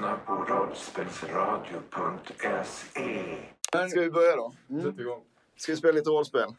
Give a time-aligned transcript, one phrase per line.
[0.00, 3.36] lyssnar på rollspelsradio.se.
[3.90, 4.52] Ska vi börja då?
[4.82, 5.24] Sätt igång.
[5.56, 6.54] Ska vi spela lite rollspel?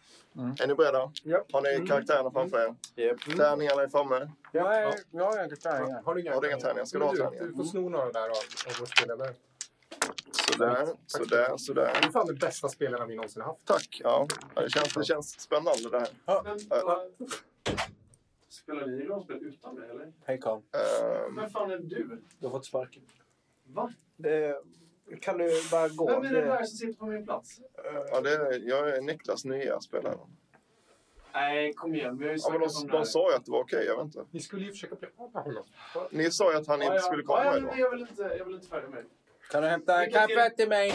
[0.59, 1.11] Är ni beredda?
[1.23, 1.43] Ja.
[1.53, 3.35] Har ni karaktärerna framför er?
[3.37, 4.31] Tärningarna är framme.
[4.51, 6.01] Jag, är, jag har inga tärningar.
[6.05, 6.85] Har du inga, Har du inga tärningar?
[6.85, 7.45] Ska du ha tärningar?
[7.45, 9.33] Du får sno några där av, av vår spelledare.
[10.31, 11.97] Sådär, sådär, sådär.
[12.01, 13.65] Du är fan den bästa spelaren vi någonsin haft.
[13.65, 14.01] Tack.
[14.03, 16.09] Ja, Ja, det känns, det känns spännande det här.
[16.43, 16.81] Men, Ja.
[16.85, 17.11] vad-
[18.49, 20.11] Spelar ni rollspel utan mig, eller?
[20.25, 20.57] Hej Karl.
[20.57, 22.21] Ehm, Vem fan är du?
[22.39, 23.01] Du har fått sparken.
[23.73, 23.93] Va?
[24.17, 24.55] Det,
[25.21, 26.07] kan du bara gå?
[26.07, 27.59] Vem är det där som sitter på min plats?
[28.11, 30.17] ja, det är, jag är Niklas nya spelare.
[31.33, 32.17] Nej, kom igen.
[32.17, 32.97] Vi har ju Ja, men de, om här.
[32.99, 34.25] de sa ju att det var okej, jag vet inte.
[34.31, 35.63] Ni skulle ju försöka bli av med honom.
[36.11, 37.01] Ni sa ju att han Ja, inte ja.
[37.01, 37.69] skulle komma ja, ja, idag.
[37.69, 39.05] men jag vill inte, jag vill inte följa med.
[39.51, 40.93] Kan du hämta kaffe till mig?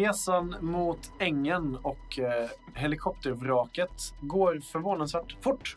[0.00, 5.76] Resan mot ängen och eh, helikoptervraket går förvånansvärt fort.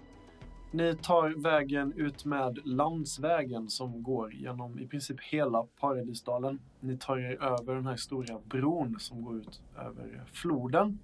[0.71, 6.59] Ni tar vägen ut med landsvägen som går genom i princip hela Paradisdalen.
[6.79, 10.99] Ni tar er över den här stora bron som går ut över floden.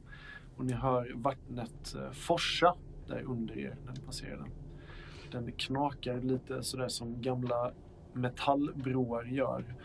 [0.58, 2.76] Och ni hör vattnet eh, forsa
[3.08, 4.52] där under er när ni passerar den.
[5.32, 7.72] Den knakar lite sådär som gamla
[8.14, 9.76] metallbroar gör.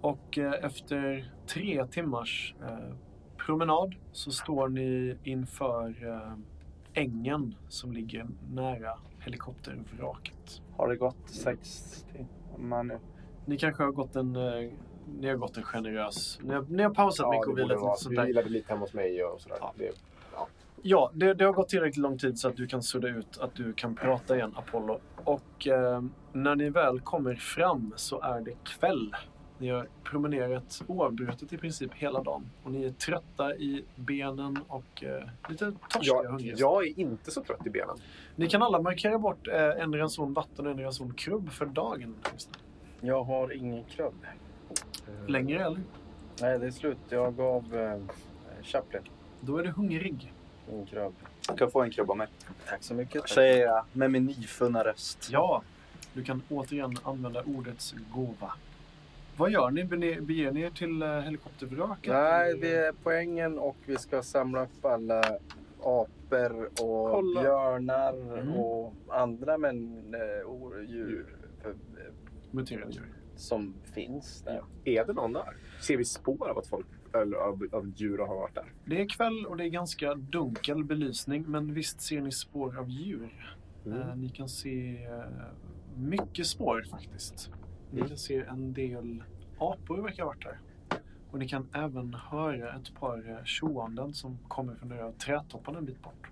[0.00, 2.94] Och eh, efter tre timmars eh,
[3.36, 6.32] promenad så står ni inför eh,
[7.02, 10.62] ängen som ligger nära helikoptervraket.
[10.76, 11.90] Har det gått sex
[12.56, 12.98] timmar nu?
[13.46, 14.32] Ni kanske har gått en,
[15.20, 16.38] ni har gått en generös...
[16.42, 18.26] Ni har, ni har pausat mycket och vilat lite sånt Vi där.
[18.26, 19.58] vilade lite hemma hos mig och sådär.
[19.60, 19.72] Ja.
[19.76, 19.92] Det,
[20.82, 23.54] Ja, det, det har gått tillräckligt lång tid så att du kan sudda ut att
[23.54, 25.00] du kan prata igen, Apollo.
[25.24, 26.02] Och eh,
[26.32, 29.14] när ni väl kommer fram så är det kväll.
[29.58, 32.50] Ni har promenerat oavbrutet i princip hela dagen.
[32.62, 36.54] Och ni är trötta i benen och eh, lite torskiga och jag, hungriga.
[36.58, 37.96] jag är inte så trött i benen.
[38.36, 42.14] Ni kan alla markera bort eh, en ranson vatten och en ranson krubb för dagen.
[43.00, 44.14] Jag har ingen krubb.
[45.26, 45.80] Längre eller?
[46.40, 46.98] Nej, det är slut.
[47.08, 48.00] Jag gav eh,
[48.62, 49.02] Chaplin
[49.40, 50.32] Då är du hungrig.
[50.70, 51.14] min krubb.
[51.48, 52.26] Du kan få en krubb av mig.
[52.68, 53.28] Tack så mycket.
[53.28, 55.28] Säger jag med min nyfunna röst.
[55.32, 55.62] Ja,
[56.12, 58.52] du kan återigen använda ordets gåva.
[59.38, 59.84] Vad gör ni?
[60.20, 62.12] Beger ni er till eh, helikoptervraket?
[62.12, 65.22] Nej, vi är på ängen och vi ska samla upp alla
[65.82, 67.40] apor och Kolla.
[67.40, 68.54] björnar Mm.
[68.54, 71.26] och andra men, eh, or- djur
[72.50, 73.12] Muterade djur.
[73.36, 74.62] som finns där.
[74.84, 75.56] Är det någon där?
[75.80, 78.72] Ser vi spår av att folk, eller av, av djur har varit där?
[78.84, 82.88] Det är kväll och det är ganska dunkel belysning, men visst ser ni spår av
[82.88, 83.56] djur.
[83.86, 84.00] Mm.
[84.00, 85.22] Eh, ni kan se eh,
[85.96, 87.50] mycket spår faktiskt.
[87.90, 89.24] Ni kan se en del
[89.58, 90.58] apor verkar ha varit här.
[91.30, 95.84] Och ni kan även höra ett par eh, tjoanden som kommer från de trädtopparna en
[95.84, 96.26] bit bort.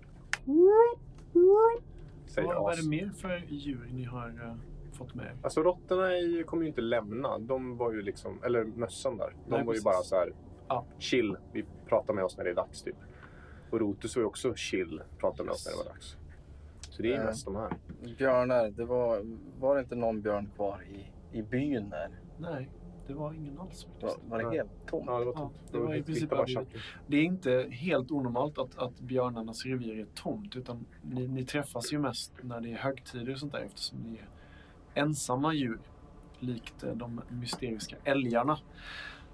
[2.27, 4.55] Säger Vad, är det mer för djur ni har eh,
[4.93, 5.35] fått med er?
[5.41, 7.37] Alltså råttorna är ju- kommer ju inte lämna.
[7.39, 9.29] De var ju liksom, eller mössan där.
[9.29, 9.83] De Nej, var ju precis.
[9.83, 10.33] bara så här
[10.67, 10.85] Ja.
[10.97, 11.37] chill.
[11.53, 12.95] Vi pratar med oss när det är dags typ.
[13.69, 15.01] Och Rotus var ju också chill.
[15.17, 16.17] Pratar med oss när det var dags.
[16.89, 17.25] Så det är ju Eh.
[17.25, 17.73] mest de här.
[18.17, 19.21] Björnar, det var,
[19.59, 21.05] var det inte någon björn kvar i,
[21.37, 22.09] i byn där?
[22.37, 22.69] Nej,
[23.07, 24.29] det var ingen alls Var, faktiskt.
[24.29, 24.57] var det Nej.
[24.57, 25.03] helt tomt?
[25.07, 25.53] Ja, det var Ja, tomt.
[25.71, 26.29] det var i princip.
[27.07, 30.55] Det är inte helt onormalt att, att björnarnas revir är tomt.
[30.55, 34.13] Utan ni, ni träffas ju mest när det är högtider och sånt där eftersom ni
[34.17, 34.29] är
[35.01, 35.79] ensamma djur.
[36.39, 38.59] Likt de mysteriska älgarna.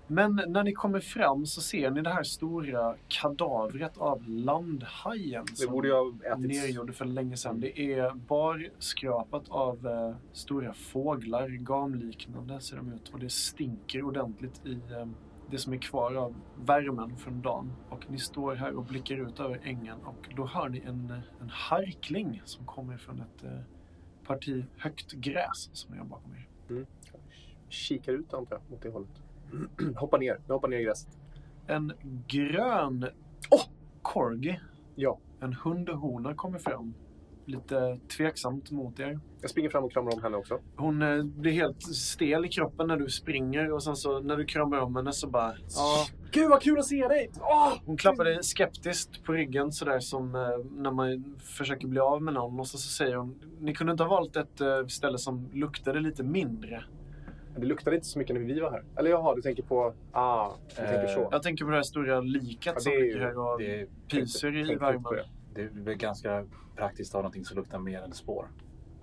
[0.07, 5.45] Men när ni kommer fram så ser ni det här stora kadavret av landhajen.
[5.59, 6.47] Det borde ätits.
[6.47, 7.59] nergjorde för länge sedan.
[7.59, 13.09] Det är barskrapat av eh, stora fåglar, gamliknande ser de ut.
[13.09, 15.07] Och det stinker ordentligt i eh,
[15.51, 16.35] det som är kvar av
[16.65, 17.73] värmen från dagen.
[17.89, 21.49] Och ni står här och blickar ut över ängen och då hör ni en, en
[21.49, 23.59] harkling som kommer från ett eh,
[24.27, 26.47] parti högt gräs som är bakom er.
[27.69, 29.22] Kikar ut antar jag, mot det hållet.
[29.95, 30.39] hoppar ner.
[30.47, 31.17] Jag hoppar ner i gräset.
[31.67, 31.93] En
[32.27, 33.03] grön
[33.51, 33.65] oh,
[34.01, 34.59] corgi,
[34.95, 35.19] Ja.
[35.41, 36.93] en hundhona kommer fram
[37.45, 39.19] lite tveksamt mot er.
[39.41, 40.59] Jag springer fram och kramar om henne också.
[40.75, 44.45] Hon eh, blir helt stel i kroppen när du springer och sen så när du
[44.45, 45.53] kramar om henne så bara...
[45.75, 47.31] Ja, Gud vad kul att se dig!
[47.41, 47.73] Åh!
[47.85, 50.41] hon klappar dig skeptiskt på ryggen sådär som eh,
[50.71, 54.03] när man försöker bli av med någon och så, så säger hon Ni kunde inte
[54.03, 56.83] ha valt ett eh, ställe som luktade lite mindre.
[57.55, 58.83] Det luktade inte så mycket när vi var här.
[58.95, 59.93] Eller jaha, du tänker på...
[60.11, 61.27] Ah, du tänker så.
[61.31, 64.55] Jag tänker på det här stora liket Ja, det som ligger här och Det, pyser
[64.55, 65.03] i tänkte på värmen.
[65.53, 65.61] det.
[65.61, 66.45] det är väl ganska
[66.75, 68.47] praktiskt att ha någonting som luktar mer än spår.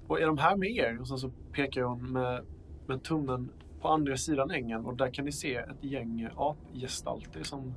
[0.07, 1.01] Och är de här med er?
[1.01, 2.45] Och sen så pekar hon med,
[2.87, 3.51] med tummen
[3.81, 7.75] på andra sidan ängen och där kan ni se ett gäng apgestalter som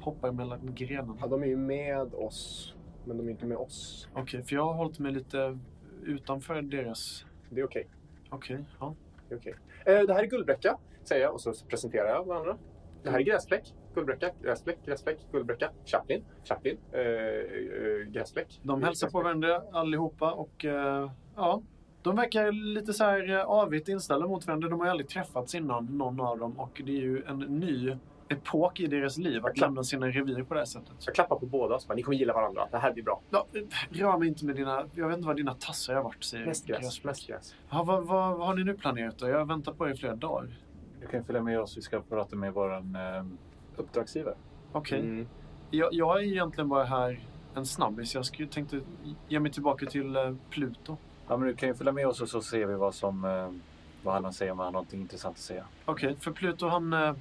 [0.00, 1.16] hoppar mellan grenarna.
[1.20, 2.74] Ja, de är ju med oss,
[3.04, 4.08] men de är inte med oss.
[4.14, 5.58] Okej, för jag har hållit mig lite
[6.02, 7.24] utanför deras...
[7.50, 7.88] Det är okej.
[8.30, 8.94] Okej, ja.
[9.28, 9.48] Det.
[9.92, 12.56] Eh, det här är Guldbräcka, säger jag och så presenterar jag varandra.
[13.02, 18.60] Det här är Gräsfläck, Guldbräcka, Gräsfläck, Gräsfläck, Guldbräcka, Chaplin, Chaplin, eh, eh Gräsfläck.
[18.62, 21.62] De hälsar på varandra allihopa och eh, ja,
[22.02, 24.68] de verkar lite så här eh, avigt inställda mot varandra.
[24.68, 26.60] De har ju aldrig träffats innan, någon av dem.
[26.60, 27.96] Och det är ju en ny
[28.28, 30.92] epok i deras liv att lämna sina revir på det här sättet.
[31.06, 32.68] Jag klappar på båda och ni kommer gilla varandra.
[32.70, 33.20] Det här blir bra.
[33.30, 33.46] Ja,
[33.90, 34.84] rör mig inte med dina...
[34.94, 37.04] Jag vet inte vad dina tassar har varit, säger Mest gräs, Gräsfläck.
[37.04, 37.54] mest gräs.
[37.70, 39.28] Ja, vad, vad, vad har ni nu planerat då?
[39.28, 40.48] Jag har väntat på er i flera dagar.
[41.00, 41.76] Du kan följa med oss.
[41.76, 42.80] Vi ska prata med vår eh,
[43.76, 44.34] uppdragsgivare.
[44.72, 45.00] Okej.
[45.00, 45.28] Mm.
[45.70, 47.20] Jag, jag är egentligen bara här
[47.54, 48.14] en snabbis.
[48.14, 48.80] Jag skulle tänkte
[49.28, 50.96] ge mig tillbaka till eh, Pluto.
[51.28, 53.50] Ja, men du kan ju följa med oss och så ser vi vad som eh,
[54.02, 55.64] vad han säger om han har någonting intressant att säga.
[55.84, 56.92] Okej, för Pluto han...
[56.92, 57.14] eh,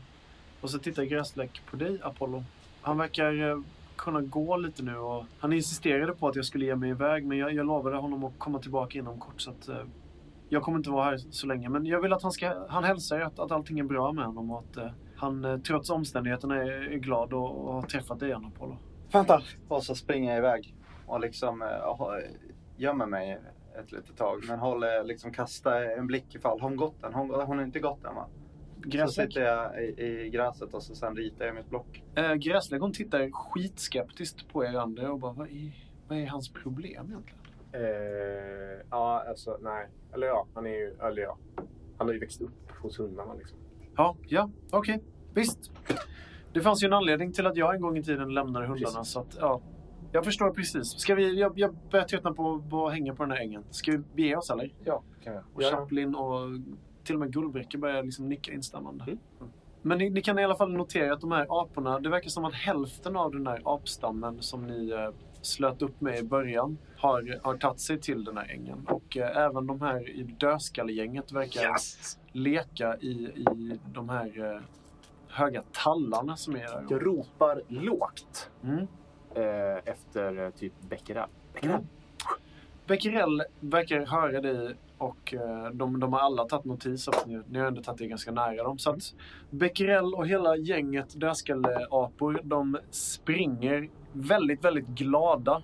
[0.61, 2.43] och så tittar Gräsläck på dig, Apollo.
[2.81, 3.59] Han verkar eh,
[3.95, 7.37] kunna gå lite nu och han insisterade på att jag skulle ge mig iväg men
[7.37, 9.83] jag, jag lovade honom att komma tillbaka inom kort så att eh,
[10.49, 11.69] jag kommer inte vara här så länge.
[11.69, 12.67] Men jag vill att han ska...
[12.69, 15.89] Han hälsar att, att allting är bra med honom och att eh, han eh, trots
[15.89, 18.77] omständigheterna är, är glad och, och har träffat dig igen, Apollo.
[19.11, 19.41] Vänta!
[19.67, 20.75] Och så springer jag iväg
[21.05, 21.67] och liksom eh,
[22.77, 23.39] gömmer mig
[23.79, 24.43] ett litet tag.
[24.47, 26.59] Men håller, liksom kastar en blick ifall.
[26.61, 27.13] Har hon gått än?
[27.13, 28.27] Hon, hon har inte gått än va?
[29.07, 32.03] Sitter jag i, i gräset och så sen ritar jag mitt block.
[32.15, 35.71] eh, Gräsläck hon tittar skitskeptiskt på er andra och bara vad är,
[36.07, 37.39] vad är hans problem egentligen?
[37.73, 39.87] Eh, ja, alltså nej.
[40.13, 40.95] Eller ja, han är ju...
[41.01, 41.37] Eller ja.
[41.97, 43.57] Han har ju växt upp hos hundarna liksom.
[43.95, 45.03] Ja, ja, okej.
[45.33, 45.71] Visst.
[46.53, 48.97] Det fanns ju en anledning till att jag en gång i tiden lämnade hundarna.
[48.99, 49.13] Precis.
[49.13, 49.61] Så att, ja,
[50.11, 50.87] jag förstår precis.
[50.87, 53.63] Ska vi, jag, jag börjar tröttna på, på att hänga på den här ängen.
[53.69, 54.73] Ska vi bege oss eller?
[54.83, 55.39] Ja, kan vi.
[55.53, 55.69] Och Ja.
[55.71, 56.49] Chaplin och
[57.05, 59.03] till och med Gullbräcke börjar liksom nicka instämmande.
[59.03, 59.17] Mm.
[59.81, 62.45] Men ni, ni kan i alla fall notera att de här aporna, det verkar som
[62.45, 65.09] att hälften av den där apstammen som ni eh,
[65.41, 68.87] slöt upp med i början har, har tagit sig till den här ängen.
[68.87, 71.75] Och eh, även de här i dödskallegänget verkar
[72.31, 74.61] leka i, i de här eh,
[75.27, 76.85] höga tallarna som är där.
[76.89, 78.87] Jag ropar lågt Mm.
[79.35, 81.29] eh, efter eh, typ Becquerel.
[81.61, 81.81] Mm.
[82.87, 87.41] Becquerel verkar höra dig och eh, de, de har alla tagit notis av att ni,
[87.49, 88.77] ni har ändå tagit er ganska nära dem.
[88.77, 89.15] Så att
[89.49, 95.61] Becquerel och hela gänget dödskalleapor, de springer väldigt, väldigt glada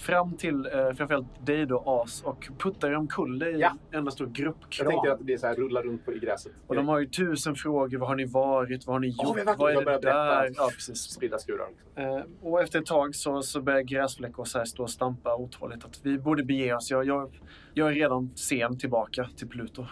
[0.00, 3.76] fram till eh, framförallt dig då, As, och puttar omkull i Ja.
[3.90, 4.88] en enda stor Jag gruppkram.
[4.90, 6.52] tänkte att det är så här, rulla runt på, i gräset.
[6.66, 7.98] Och de har ju tusen frågor.
[7.98, 8.86] Vad har ni varit?
[8.86, 9.46] Vad har ni gjort?
[9.46, 10.50] Varit- Vad jag är det där?
[10.56, 10.98] Ja, precis.
[10.98, 11.66] spridda skurar.
[11.68, 12.04] Liksom.
[12.04, 15.34] Eh, och efter ett tag så, så börjar Gräsfläck och så här stå och stampa
[15.36, 16.90] otåligt att vi borde bege oss.
[16.90, 17.40] Jag, jag,
[17.74, 19.82] jag är redan sen tillbaka till Pluto.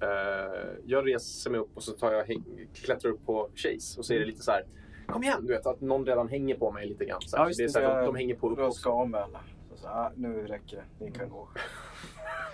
[0.00, 0.08] Eh,
[0.86, 2.44] jag reser mig upp och så tar jag häng,
[2.74, 4.62] klättrar upp på Chase och så är det lite så här.
[5.12, 5.46] Kom igen!
[5.46, 7.20] Du vet att någon redan hänger på mig lite grann.
[7.22, 7.36] Så.
[7.36, 8.90] Ja, det är så här, det de, de hänger på upp också.
[8.90, 9.40] alla.
[9.74, 11.04] Så, ah, nu räcker det.
[11.04, 11.48] Ni kan gå.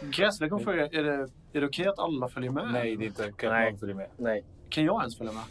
[0.03, 2.73] Gräsfläck och frågar, är det, är det okej att alla följer med?
[2.73, 3.71] Nej, det är inte kan Nej.
[3.71, 4.09] någon följa med.
[4.17, 4.45] Nej.
[4.69, 5.43] Kan jag ens följa med?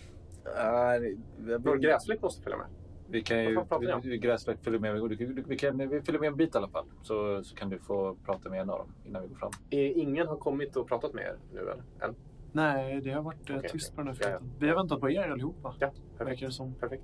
[0.56, 1.18] Nej,
[1.48, 2.68] jag Vår vill- gräsfläck måste följa med.
[3.10, 3.60] Vi kan ju...
[4.04, 4.94] Vi, vi, gräsverk följer med.
[5.02, 6.86] Vi, vi, vi, kan, vi följer med en bit i alla fall.
[7.04, 9.52] Så, så kan du få prata med en av dem innan vi går fram.
[9.70, 11.74] Eh, ingen har kommit och pratat med er nu eller?
[12.02, 12.16] Än?
[12.58, 14.38] Nej, det har varit eh, Okej, tyst på den här Ja, ja.
[14.40, 14.58] fronten.
[14.60, 16.42] Vi har väntat på er allihopa, Ja, verkar perfekt.
[16.42, 16.74] det som.
[16.74, 17.04] perfekt.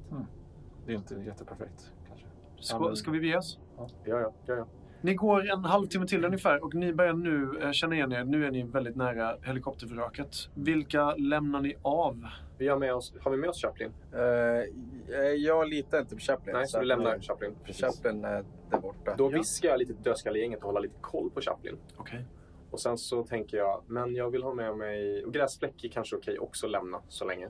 [0.86, 2.26] Det är inte jätteperfekt kanske.
[2.60, 3.60] Ska, Ja, men- ska vi bege oss?
[3.78, 4.66] Ja, ja, ja, ja.
[5.02, 8.24] Ni går en halvtimme till ungefär och ni börjar nu eh, känna igen er.
[8.24, 10.36] Nu är ni väldigt nära helikoptervraket.
[10.54, 12.26] Vilka lämnar ni av?
[12.58, 13.92] Vi har, med oss, har vi med oss Chaplin?
[14.14, 16.56] Eh, jag litar inte på Chaplin.
[16.56, 17.56] Nej, så vi att, lämnar Chaplin.
[17.66, 19.16] Chaplin är där borta.
[19.18, 19.38] Då Ja.
[19.38, 21.78] viskar jag lite till dödskallegänget och hålla lite koll på Chaplin.
[21.98, 22.26] Okej.
[22.74, 25.26] Och sen så tänker jag, men jag vill ha med mig...
[25.26, 27.50] Och Gräsfläck är kanske okej också att lämna så länge.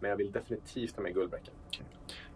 [0.00, 1.50] Men jag vill definitivt ha med Guldbräcka.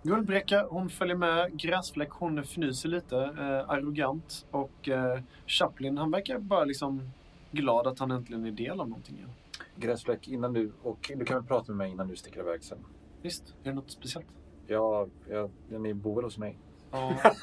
[0.02, 1.60] Guldbräcka, hon följer med.
[1.60, 4.46] Gräsfläck, hon fnyser lite, eh, arrogant.
[4.50, 7.10] Och eh, Chaplin, han verkar bara liksom
[7.50, 9.30] glad att han äntligen är del av någonting igen.
[9.76, 10.72] Gräsfläck, innan du...
[10.82, 12.78] Och du kan väl prata med mig innan du sticker iväg sen.
[13.22, 14.26] Visst, är det något speciellt?
[14.66, 16.58] Ja, ja, ja ni bor väl hos mig?
[16.90, 17.16] Ja.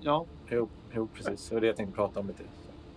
[0.00, 0.26] ja.
[0.48, 1.48] Jo, jo, precis.
[1.48, 2.42] Det var det jag tänkte prata om lite.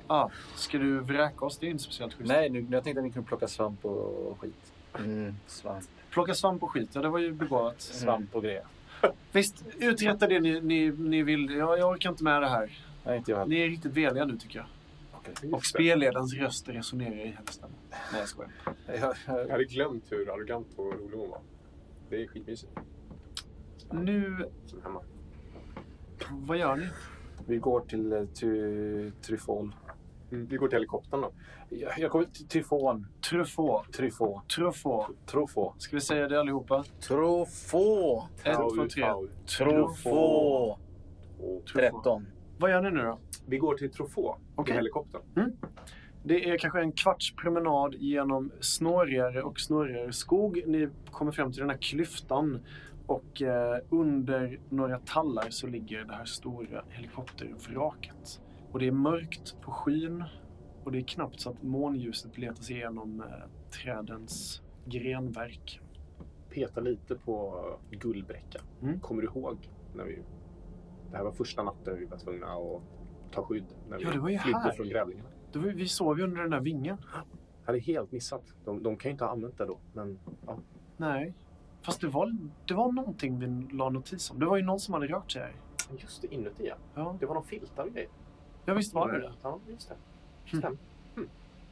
[0.07, 1.57] Ah, ska du vräka oss?
[1.57, 2.27] Det är inte speciellt schysst.
[2.27, 4.73] Nej, nu, jag tänkte att ni kunde plocka svamp och skit.
[4.99, 5.85] Mm, svamp.
[6.09, 7.81] Plocka svamp och skit, ja det var ju begåvat.
[7.81, 8.63] Svamp och grejer.
[9.31, 11.49] Visst, uträtta det ni, ni, ni vill.
[11.49, 12.79] Jag, jag orkar inte med det här.
[13.03, 13.49] Nej, inte jag heller.
[13.49, 14.67] Ni är riktigt veliga nu tycker jag.
[15.53, 17.73] Och spelledarens röst resonerar i stämma.
[18.11, 18.51] Nej, jag skojar.
[19.27, 21.39] Jag, hade glömt hur arrogant och rolig hon var.
[22.09, 22.71] Det är skitmysigt.
[23.91, 25.01] Nu, Som hemma.
[26.29, 26.87] vad gör ni?
[27.47, 29.73] vi går till uh, ty, Tryfon.
[30.35, 31.31] Mm, vi går till helikoptern då.
[31.69, 33.07] Jag, jag kommer till Tryfon.
[33.29, 33.93] Truffaut.
[33.93, 34.41] Tryfon.
[34.55, 35.25] Truffaut.
[35.25, 35.73] Trofå.
[35.77, 36.83] Ska vi säga det allihopa?
[37.07, 38.23] Trofå!
[38.43, 39.79] Ett, två, tre.
[41.39, 42.27] Och 13.
[42.57, 43.19] Vad gör ni nu då?
[43.47, 44.73] Vi går till Trofå Okej.
[44.73, 45.21] i helikoptern.
[46.23, 50.63] Det är kanske en kvarts promenad genom snårigare och snårigare skog.
[50.65, 52.59] Ni kommer fram till den här klyftan
[53.07, 58.41] och eh, under några tallar så ligger det här stora helikoptervraket.
[58.75, 60.23] Och det är mörkt på skyn
[60.83, 65.81] och det är knappt så att månljuset letar sig igenom eh, trädens grenverk.
[66.49, 68.61] Peta lite på Gullbräcka.
[68.81, 68.99] Mm.
[68.99, 70.21] Kommer du ihåg när vi...
[71.11, 72.81] Det här var första natten vi var tvungna att
[73.31, 73.65] ta skydd.
[73.89, 74.71] När Ja, det var ju vi flydde här.
[74.71, 75.29] från grävlingarna.
[75.51, 76.97] Då var, vi sov ju under den där vingen.
[77.59, 78.53] Jag hade helt missat.
[78.65, 79.79] De, de kan ju inte ha använt det då.
[79.93, 80.57] Men ja.
[80.97, 81.33] Nej.
[81.81, 84.39] Fast det var, det var någonting vi la notis om.
[84.39, 85.55] Det var ju någon som hade rört sig här.
[85.97, 86.75] Just det, inuti ja.
[86.95, 88.09] Ja, Det var någon filtar och grejer.
[88.65, 89.33] Ja visst var det det.
[89.43, 89.95] Ja, just det.
[90.51, 90.61] Mm.
[90.61, 90.77] Stämmer.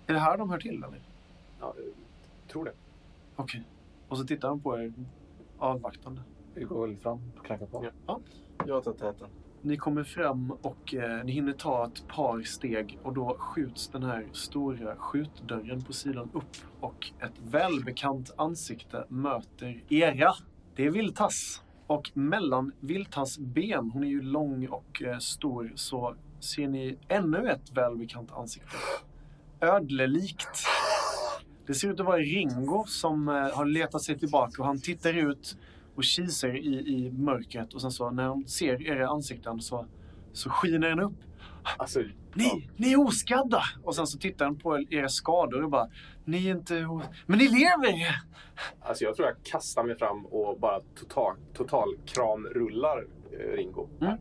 [0.07, 1.01] Är det här de hör till eller?
[1.59, 1.83] Ja, eh,
[2.51, 2.73] tror det.
[3.35, 3.63] Okej.
[4.07, 4.93] Och så tittar han på er
[5.57, 6.21] avvaktande.
[6.53, 7.85] Vi går väl fram och knackar på.
[8.07, 8.19] Ja.
[8.67, 9.27] Jag tar täten.
[9.62, 14.03] Ni kommer fram och eh, ni hinner ta ett par steg och då skjuts den
[14.03, 20.33] här stora skjutdörren på sidan upp och ett välbekant ansikte möter era.
[20.75, 21.63] Det är Viltas.
[21.88, 27.50] Och mellan Viltas ben, hon är ju lång och eh, stor, så ser ni ännu
[27.50, 28.77] ett välbekant ansikte.
[29.62, 30.65] Ödlelikt.
[31.67, 35.13] Det ser ut att vara Ringo som eh, har letat sig tillbaka och han tittar
[35.13, 35.57] ut
[35.95, 39.85] och kisar i, i mörkret och sen så när han ser era ansikten så,
[40.33, 41.13] så skiner han upp.
[41.77, 43.62] Alltså, Ni, ni är oskadda!
[43.83, 45.88] Och sen så tittar han på era skador och bara
[46.25, 46.88] Ni är inte...
[47.25, 48.23] Men ni lever!
[48.79, 53.88] Alltså jag tror jag kastar mig fram och bara total, total kramrullar eh, Ringo.
[54.01, 54.17] Mm.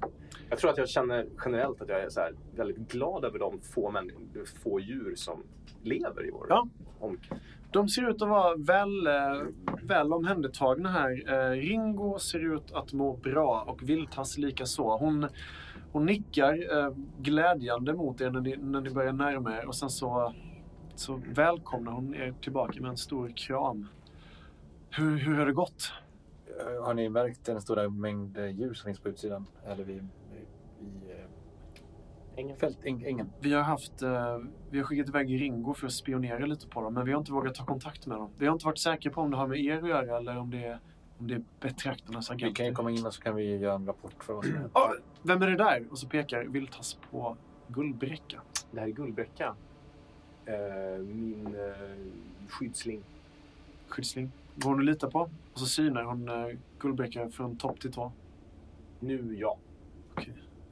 [0.53, 3.61] Jag tror att jag känner generellt att jag är så här väldigt glad över de
[3.61, 4.11] få, män,
[4.63, 5.43] få djur som
[5.83, 6.69] lever i vår Ja.
[7.01, 7.43] omkrets.
[7.71, 9.43] De ser ut att vara väl, eh,
[9.83, 11.11] väl omhändertagna här.
[11.33, 14.97] Eh, Ringo ser ut att må bra och Viltas lika så.
[14.97, 15.27] Hon,
[15.93, 19.91] hon nickar eh, glädjande mot er när ni, när ni börjar närma er och sen
[19.91, 20.35] så,
[20.95, 23.87] så välkomnar hon er tillbaka med en stor kram.
[24.91, 25.93] Hur, hur har det gått?
[26.85, 29.47] Har ni märkt den stora mängd djur som finns på utsidan?
[29.67, 30.09] Eller vid,
[30.83, 31.17] vid eh,
[32.37, 32.57] Ängen.
[32.57, 33.31] fält, äng, ängen?
[33.41, 34.39] Vi har, haft, eh,
[34.71, 37.33] vi har skickat iväg Ringo för att spionera lite på dem, men vi har inte
[37.33, 38.31] vågat ta kontakt med dem.
[38.39, 40.51] Vi har inte varit säkra på om det har med er att göra eller om
[40.51, 40.79] det är,
[41.19, 42.47] om det är betraktarnas agenter.
[42.47, 44.55] Vi kan ju komma in och så kan vi göra en rapport för vad som
[44.55, 44.71] händer.
[44.73, 45.85] Ah, vem är det där?
[45.91, 47.37] Och så pekar Viltas på
[47.69, 48.41] Gullbräcka.
[48.71, 49.55] Det här är Gullbräcka.
[50.47, 53.03] Eh, min eh, skyddsling.
[53.89, 54.31] Skyddsling.
[54.57, 55.31] Går hon att lita på?
[55.53, 56.47] Och så synar hon eh,
[56.79, 58.13] Gullbräcka från topp till tå.
[59.01, 59.59] Nu ja.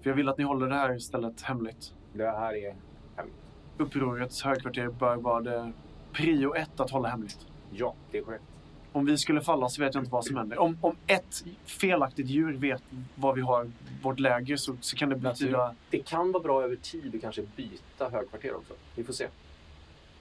[0.02, 1.95] För jag vill att ni håller det här stället hemligt.
[2.12, 2.75] Det här är
[3.16, 3.37] hemligt.
[3.78, 5.73] Upprorets högkvarter bör vara det
[6.12, 7.47] prio ett att hålla hemligt.
[7.71, 8.45] Ja, det är korrekt.
[8.92, 10.59] Om vi skulle falla så vet jag inte vad som händer.
[10.59, 12.83] Om, om ett felaktigt djur vet
[13.14, 13.71] var vi har
[14.02, 15.75] vårt läger så, så kan det betyda...
[15.90, 18.75] Det kan vara bra över tid att kanske byta högkvarter också.
[18.97, 19.26] Vi får se.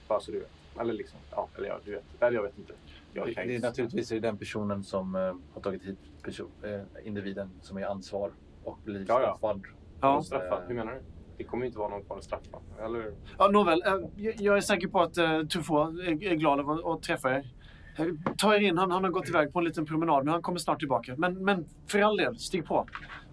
[0.08, 0.50] Bara så du vet.
[0.80, 2.04] Eller liksom, ja, eller ja, du vet.
[2.20, 2.72] Eller jag vet inte.
[3.12, 5.20] Jag Det, det är naturligtvis är den personen som eh,
[5.54, 8.30] har tagit hit person, eh, individen som är ansvar
[8.64, 9.36] och blir Ja, ja.
[9.38, 9.62] straffad.
[10.00, 10.22] Ja.
[10.22, 10.62] Straffad?
[10.68, 11.00] Hur menar du?
[11.36, 12.58] Det kommer ju inte vara någon kvar att straffa.
[12.84, 13.12] Eller?
[13.38, 13.82] Ja, nåväl.
[13.86, 13.94] eh,
[14.38, 17.52] jag- är säker på att uh, Truffaut är, glad över att, träffa er.
[17.98, 18.06] Eh,
[18.38, 18.78] Ta er in.
[18.78, 21.14] Han, han har gått iväg på en liten promenad, men han kommer snart tillbaka.
[21.18, 22.86] Men, men för all del, stig på.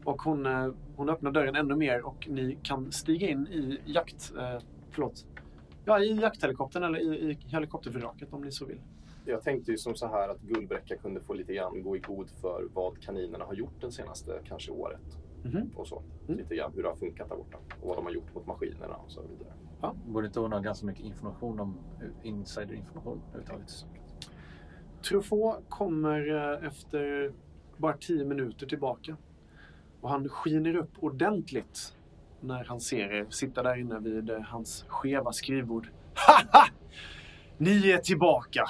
[0.03, 4.31] Och hon, eh, hon öppnar dörren ännu mer och ni kan stiga in i jakt...
[4.39, 4.59] Eh,
[4.91, 5.25] förlåt.
[5.85, 8.79] Ja, i jakthelikoptern eller i, i helikoptervraket om ni så vill.
[9.27, 12.29] Jag tänkte ju som så här att Gullbräcka kunde få lite grann gå i god
[12.29, 15.17] för vad kaninerna har gjort den senaste kanske året.
[15.43, 15.71] Mhm.
[15.75, 16.03] Och så.
[16.27, 16.39] Mm.
[16.39, 17.57] Lite grann hur det har funkat där borta.
[17.81, 19.53] Och vad de har gjort mot maskinerna och så vidare.
[20.05, 23.85] Borde inte ha ganska mycket information om eh, insiderinformation överhuvudtaget?
[25.09, 27.31] Truffaut kommer eh, efter
[27.77, 29.17] bara tio minuter tillbaka.
[30.01, 31.95] Och han skiner upp ordentligt
[32.41, 35.89] när han ser er sitta där inne vid eh, hans skeva skrivbord.
[36.13, 36.67] Haha!
[37.57, 38.65] Ni är tillbaka!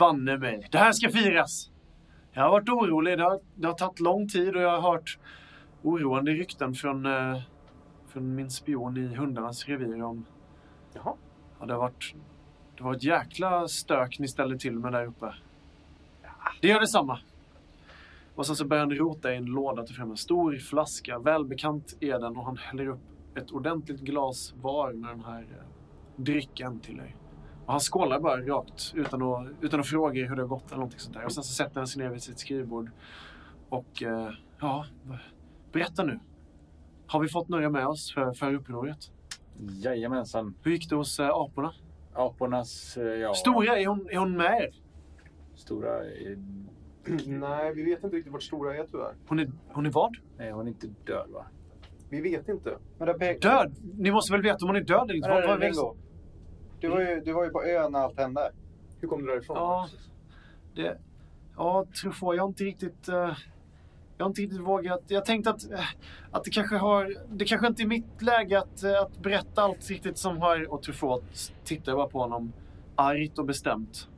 [0.00, 1.70] Banne mig, det här ska firas!
[2.32, 5.18] Jag har varit orolig, det har, det har tagit lång tid och jag har hört
[5.82, 7.40] oroande rykten från, eh,
[8.08, 10.26] från min spion i hundarnas revir om...
[10.94, 11.14] Jaha.
[11.60, 12.14] Ja, det har varit...
[12.76, 15.34] Det var ett jäkla stök ni ställde till med där uppe.
[16.60, 17.18] Det gör detsamma.
[18.34, 21.18] Och sen så börjar han rota i en låda till fram en stor flaska.
[21.18, 25.66] Välbekant är den och han häller upp ett ordentligt glas var med den här eh,
[26.16, 27.16] drycken till dig.
[27.70, 30.76] Och han skålar bara rakt utan att, utan att fråga hur det har gått eller
[30.76, 31.24] någonting sånt där.
[31.24, 32.90] Och sen så sätter han sig ner vid sitt skrivbord.
[33.68, 34.28] Och eh,
[34.60, 34.86] ja,
[35.72, 36.18] berätta nu.
[37.06, 38.98] Har vi fått några med oss för, för upproret?
[39.58, 40.54] Jajamensan.
[40.62, 41.72] Hur gick det hos eh, aporna?
[42.14, 42.96] Apornas...
[42.96, 44.70] eh, Ja, Stora, är hon, är hon med er?
[45.54, 46.00] Stora...
[47.26, 49.14] Nej, vi vet inte riktigt vart Stora är tyvärr.
[49.28, 50.16] Hon är, hon är vad?
[50.38, 51.46] Nej, hon är inte död va?
[52.08, 52.76] Vi vet inte.
[52.98, 53.74] Men det pek- Död?
[53.98, 55.28] Ni måste väl veta om hon är död eller inte?
[55.28, 55.96] Nej, nej, Ringo.
[56.80, 58.52] Du var, ju, du var ju på ön när allt hände.
[59.00, 59.56] Hur kom du därifrån?
[59.56, 59.88] Ja,
[60.74, 60.98] det...
[61.56, 63.08] Ja, Truffaut, jag har inte riktigt...
[63.08, 63.32] eh,
[64.16, 65.02] jag har inte riktigt vågat.
[65.06, 65.80] Jag tänkte att, eh,
[66.30, 67.14] att det kanske har...
[67.28, 70.72] Det kanske inte är mitt läge att, eh, att berätta allt riktigt som har...
[70.72, 72.52] Och Truffaut tittar bara på honom
[72.96, 74.08] argt och bestämt.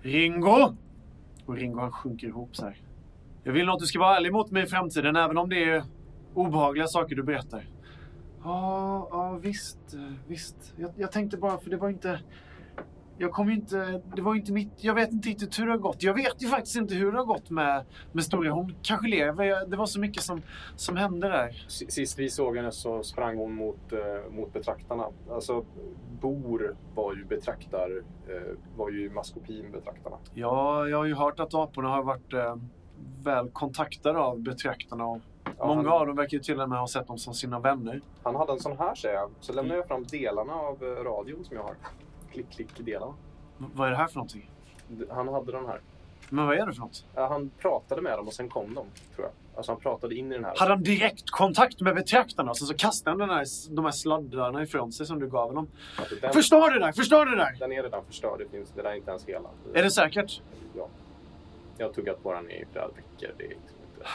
[0.00, 0.76] Ringo!
[1.46, 2.76] Och Ringo han sjunker ihop så här.
[3.44, 5.64] Jag vill nog att du ska vara ärlig mot mig i framtiden, även om det
[5.64, 5.84] är
[6.34, 7.64] obehagliga saker du berättar.
[8.44, 9.78] Ja, ja visst,
[10.26, 10.74] visst.
[10.76, 12.20] Jag, jag tänkte bara, för det var inte...
[13.18, 14.02] Jag kommer inte...
[14.16, 14.84] Det var inte mitt...
[14.84, 16.02] Jag vet inte riktigt hur det har gått.
[16.02, 18.50] Jag vet ju faktiskt inte hur det har gått med, med Stora.
[18.50, 19.66] Hon kanske lever.
[19.66, 20.42] Det var så mycket som,
[20.76, 21.64] som hände där.
[21.68, 25.06] Sist vi såg henne så sprang hon mot, eh, mot betraktarna.
[25.30, 25.64] Alltså,
[26.20, 30.16] Bor var ju betraktar, eh, var ju maskopin betraktarna.
[30.34, 32.56] Ja, jag har ju hört att aporna har varit eh,
[33.24, 35.06] väl kontaktade av betraktarna.
[35.06, 35.20] Och
[35.58, 37.58] Ja, många han, av dem verkar ju till och med ha sett dem som sina
[37.58, 38.00] vänner.
[38.22, 39.30] han hade en sån här säger jag.
[39.40, 41.74] Så lämnar jag fram delarna av eh, radion som jag har.
[42.32, 43.14] Klick, klick, delarna.
[43.58, 44.50] V- vad är det här för någonting?
[45.10, 45.80] Han hade den här.
[46.28, 47.04] Men vad är det för något?
[47.14, 49.30] Han pratade med dem och sen kom de, tror jag.
[49.56, 50.54] Alltså han pratade in i den här.
[50.58, 53.92] Hade han direkt kontakt med betraktarna och sen så kastade han den här, de här
[53.92, 55.68] sladdarna ifrån sig som du gav honom?
[55.98, 56.92] Alltså, den, Förstör det där!
[56.92, 57.56] Förstör det där!
[57.58, 58.38] den är redan förstörd.
[58.38, 59.48] Det, finns, det där är inte ens hela.
[59.74, 60.42] Är det säkert?
[60.76, 60.88] Ja.
[61.78, 63.34] Jag har tuggat på den i flera veckor.
[63.38, 64.08] Det är liksom inte...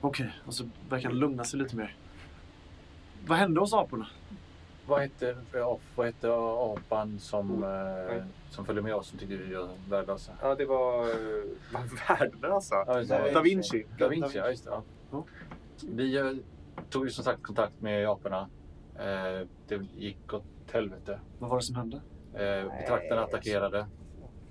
[0.00, 1.96] Okej, och så verkar han lugna sig lite mer.
[3.26, 4.06] Vad hände hos aporna?
[4.86, 5.36] Vad hette,
[5.94, 8.16] vad hette apan som, Nej.
[8.16, 10.32] eh, som följde med oss som tyckte vi var värdelösa?
[10.42, 11.08] Ja, det var...
[11.08, 11.80] eh,
[12.18, 12.74] värdelösa.
[12.86, 13.30] Ja, det.
[13.34, 13.86] Da Vinci.
[13.98, 14.70] Da Vinci, ja just det.
[14.70, 14.82] Ja.
[15.10, 15.24] Ja.
[15.88, 16.32] Vi eh,
[16.90, 18.48] tog ju som sagt kontakt med aporna.
[18.98, 21.20] Eh, det gick åt helvete.
[21.38, 22.00] Vad var det som hände?
[22.34, 23.78] Eh, betraktarna attackerade.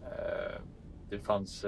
[0.04, 0.62] Eh,
[1.10, 1.65] det fanns...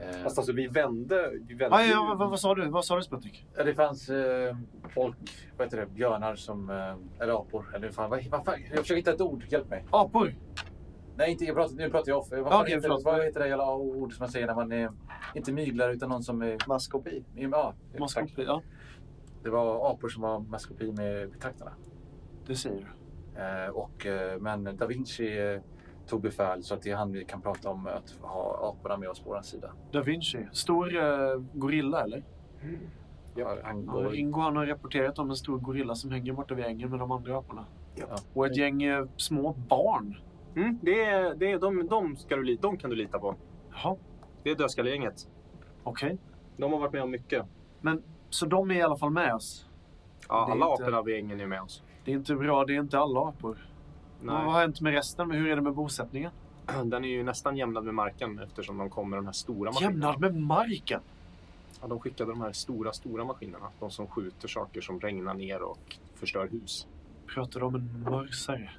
[0.00, 1.30] Eh, Fast alltså vi vände...
[1.48, 2.68] Vi vände Ah, ja, vad, vad sa du?
[2.68, 3.46] Vad sa du Sputnik?
[3.56, 4.56] ja, det fanns eh,
[4.94, 5.16] folk,
[5.56, 6.70] vad heter det, björnar som...
[6.70, 7.74] Eh, eller apor.
[7.74, 9.84] Eller fan, vad, vad fan, jag försöker hitta ett ord, hjälp mig.
[9.90, 10.34] Apor?
[11.16, 12.28] Nej, inte, jag pratar, nu pratar jag off.
[12.30, 13.04] Vad, okej, heter, förlåt.
[13.04, 14.90] vad heter det jävla ord som man säger när man är,
[15.34, 16.58] inte myglar utan någon som är...
[16.68, 17.24] Maskopi.
[17.34, 18.44] Ja, Maskopi?
[18.46, 18.62] Ja,
[19.42, 21.72] Det var apor som var maskopi med betraktarna.
[22.46, 23.40] det säger du.
[23.40, 25.60] Eh, och, eh, men Da Vinci eh,
[26.08, 29.08] tog befäl så att det är han vi kan prata om att ha aporna med
[29.08, 29.72] oss på vår sida.
[29.92, 30.46] Da Vinci.
[30.52, 32.22] Stor eh, gorilla eller?
[33.34, 36.54] Ja, han Ja, går, Ringo han har rapporterat om en stor gorilla som hänger borta
[36.54, 37.64] vid ängen med de andra aporna.
[37.94, 38.06] Ja.
[38.34, 40.16] Och ett gäng eh, små barn.
[40.56, 43.34] Mm, det är, det är, de, de, ska du, de kan du lita på.
[43.72, 43.96] Jaha,
[44.42, 45.28] Det är dödskallegänget.
[45.82, 46.18] okej.
[46.56, 47.46] De har varit med om mycket.
[48.30, 49.68] Så de är i alla fall med oss.
[50.28, 51.82] Ja, alla inte- aporna vid ängen är med oss.
[52.04, 53.67] Det är inte bra, det är inte alla apor.
[54.20, 54.44] Vad Nej.
[54.44, 55.30] har hänt med resten?
[55.30, 56.30] Hur är det med bosättningen?
[56.84, 59.92] Den är ju nästan jämnad med marken eftersom de kommer de här stora maskinerna.
[59.92, 61.00] Jämnad med marken?
[61.80, 63.66] Ja, de skickade de här stora, stora maskinerna.
[63.80, 66.86] De som skjuter saker som regnar ner och förstör hus.
[67.26, 68.70] Pratar du om en mörsare?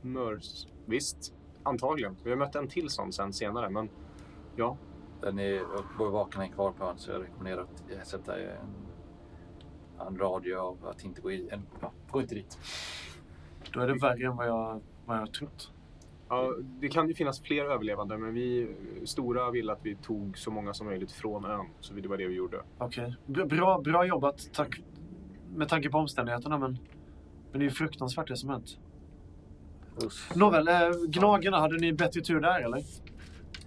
[0.00, 0.66] Mörs.
[0.86, 2.16] Visst, antagligen.
[2.24, 3.88] Vi har mött en till sån sen senare, men
[4.56, 4.76] ja.
[5.20, 7.62] den är, är kvar på ön så jag rekommenderar
[8.00, 8.56] att sätta en,
[10.06, 11.48] en radio av att inte gå i.
[11.50, 12.58] En, ja, gå inte dit.
[13.72, 15.72] Då är det värre än vad jag, vad jag har trott.
[16.28, 16.54] ja.
[16.80, 20.74] Det kan ju finnas fler överlevande, men vi stora ville att vi tog så många
[20.74, 21.66] som möjligt från ön.
[21.80, 22.60] Så det var det vi gjorde.
[22.78, 23.16] Okej.
[23.26, 24.80] B- Bra, bra jobbat tack,
[25.54, 26.78] med tanke på omständigheterna, men,
[27.50, 28.78] men det är ju fruktansvärt det som hänt.
[30.04, 30.36] Usch.
[30.36, 30.74] Nåväl, eh,
[31.08, 32.78] Gnagarna, hade ni bättre tur där eller?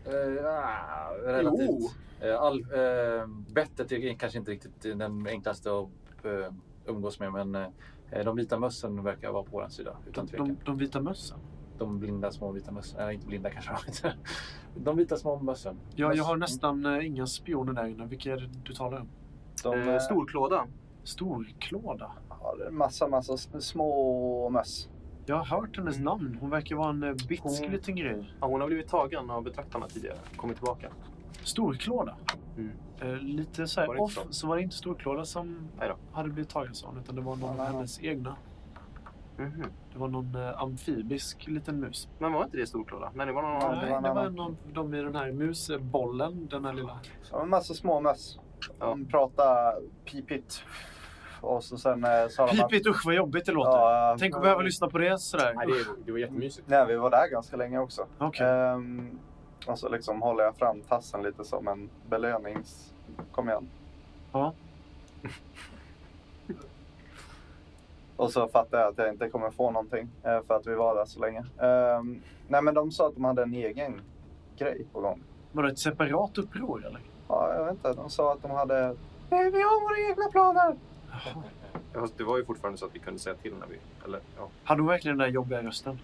[0.06, 0.70] Eh, ja,
[1.24, 1.96] relativt.
[2.22, 6.54] Eh, All, eh, bettet är kanske inte riktigt den enklaste att eh,
[6.86, 7.68] umgås med men eh,
[8.24, 10.48] de vita mössen verkar vara på vår sida utan De, tvekan.
[10.48, 11.38] de, de vita mössen?
[11.78, 13.00] De blinda små vita mössen.
[13.00, 14.14] Eller inte blinda kanske de inte.
[14.76, 15.78] De vita små mössen.
[15.96, 18.06] Ja, jag har nästan eh, inga spioner där inne.
[18.06, 19.08] Vilka är det du talar om?
[19.64, 20.66] De, Eh, eh, storklåda.
[21.04, 22.12] Storklåda?
[22.30, 24.90] ja, det är massa, massa små möss.
[25.26, 26.06] Jag har hört hennes Mm.
[26.06, 26.38] namn.
[26.42, 28.34] Hon verkar vara en eh, bitsk Hon- liten grej.
[28.42, 30.18] Ja, hon har blivit tagen av betraktarna tidigare.
[30.38, 30.88] Kommit tillbaka.
[31.44, 32.16] Storklåda?
[32.58, 32.72] Mm.
[33.20, 34.22] Lite så här det off så?
[34.30, 34.48] så?
[34.48, 35.68] var det inte Storklåda som
[36.12, 38.36] hade blivit tagen sån utan det var någon av hennes egna.
[39.38, 39.64] Mhm.
[39.94, 42.08] Det var någon eh, amfibisk liten mus.
[42.20, 43.12] Men var inte det storklåda?
[43.16, 43.76] Nej, det var någon Ja, annan.
[43.76, 47.00] det Nej, var det var en av dem i den här musbollen, den här lilla.
[47.32, 48.40] Ja, en massa små möss.
[48.80, 48.86] Ja.
[48.86, 50.64] De pratade pipigt.
[51.42, 52.70] Och så sen eh, sa de att...
[52.70, 53.72] Pipigt, usch vad jobbigt det låter.
[53.72, 55.54] Ja, Tänk att behöva lyssna på det sådär.
[55.56, 55.74] Nej, det,
[56.06, 56.68] det var jättemysigt.
[56.68, 58.08] Nej, vi var där ganska länge också.
[58.18, 58.48] Okej.
[58.48, 59.20] Ehm,
[59.68, 62.94] och så liksom håller jag fram tassen lite som en belönings...
[63.32, 63.70] Kom igen.
[64.32, 64.54] Ja.
[68.16, 70.96] och så fattar jag att jag inte kommer få någonting eh, för att vi var
[70.96, 71.46] där så länge.
[71.62, 74.02] Ehm, nej, men de sa att de hade en egen
[74.58, 75.22] grej på gång.
[75.52, 77.02] Var det ett separat uppror eller?
[77.28, 77.94] Ja, jag vet inte.
[77.94, 78.96] De sa att de hade...
[79.30, 80.76] Nej, vi har våra egna planer.
[81.94, 83.80] Ja, Det var ju fortfarande så att vi kunde säga till när vi...
[84.06, 84.48] Eller, ja.
[84.64, 86.00] Hade hon verkligen den där jobbiga rösten?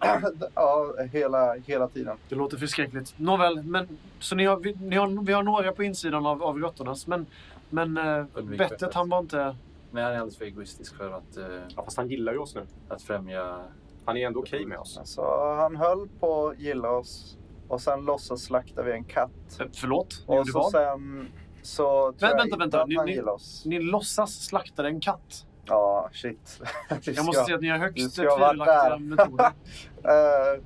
[0.54, 2.16] ja, hela, hela tiden.
[2.28, 3.14] Det låter förskräckligt.
[3.18, 6.58] Nåväl, men, så ni har, vi, ni har, vi har några på insidan av, av
[6.58, 7.06] råttornas.
[7.06, 7.26] Men,
[7.70, 8.24] men eh,
[8.58, 9.56] bettet han var inte...
[9.90, 11.44] Nej, han är alldeles för egoistisk för att, eh,
[11.76, 12.62] ja, fast han gillar ju oss nu.
[12.88, 13.60] att främja...
[14.04, 15.00] Han är ändå okej med oss.
[15.04, 17.36] Så han höll på att gilla oss.
[17.68, 19.30] Och sen låtsas slaktade vi en katt.
[19.60, 20.24] Eh, förlåt?
[20.26, 20.70] Och så vad?
[20.70, 21.28] sen
[21.62, 22.82] så tror Men jag vänta, inte vänta.
[22.82, 23.62] att Ni- han ni- gillar oss.
[23.66, 25.46] Ni låtsas slaktade en katt.
[25.66, 26.60] Ja, shit.
[26.88, 29.50] Vi Jag ska- måste säga att ni har högst ska tvivelaktiga metoder.
[30.04, 30.60] Eh,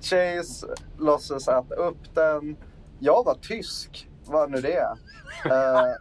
[0.00, 0.66] Chase
[0.98, 2.56] låtsas äta upp den.
[2.98, 4.96] Jag var tysk, vad nu det är.
[5.44, 5.94] Eh,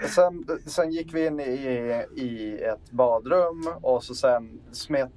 [0.14, 5.10] sen, sen gick vi in i, i ett badrum och så sen smet...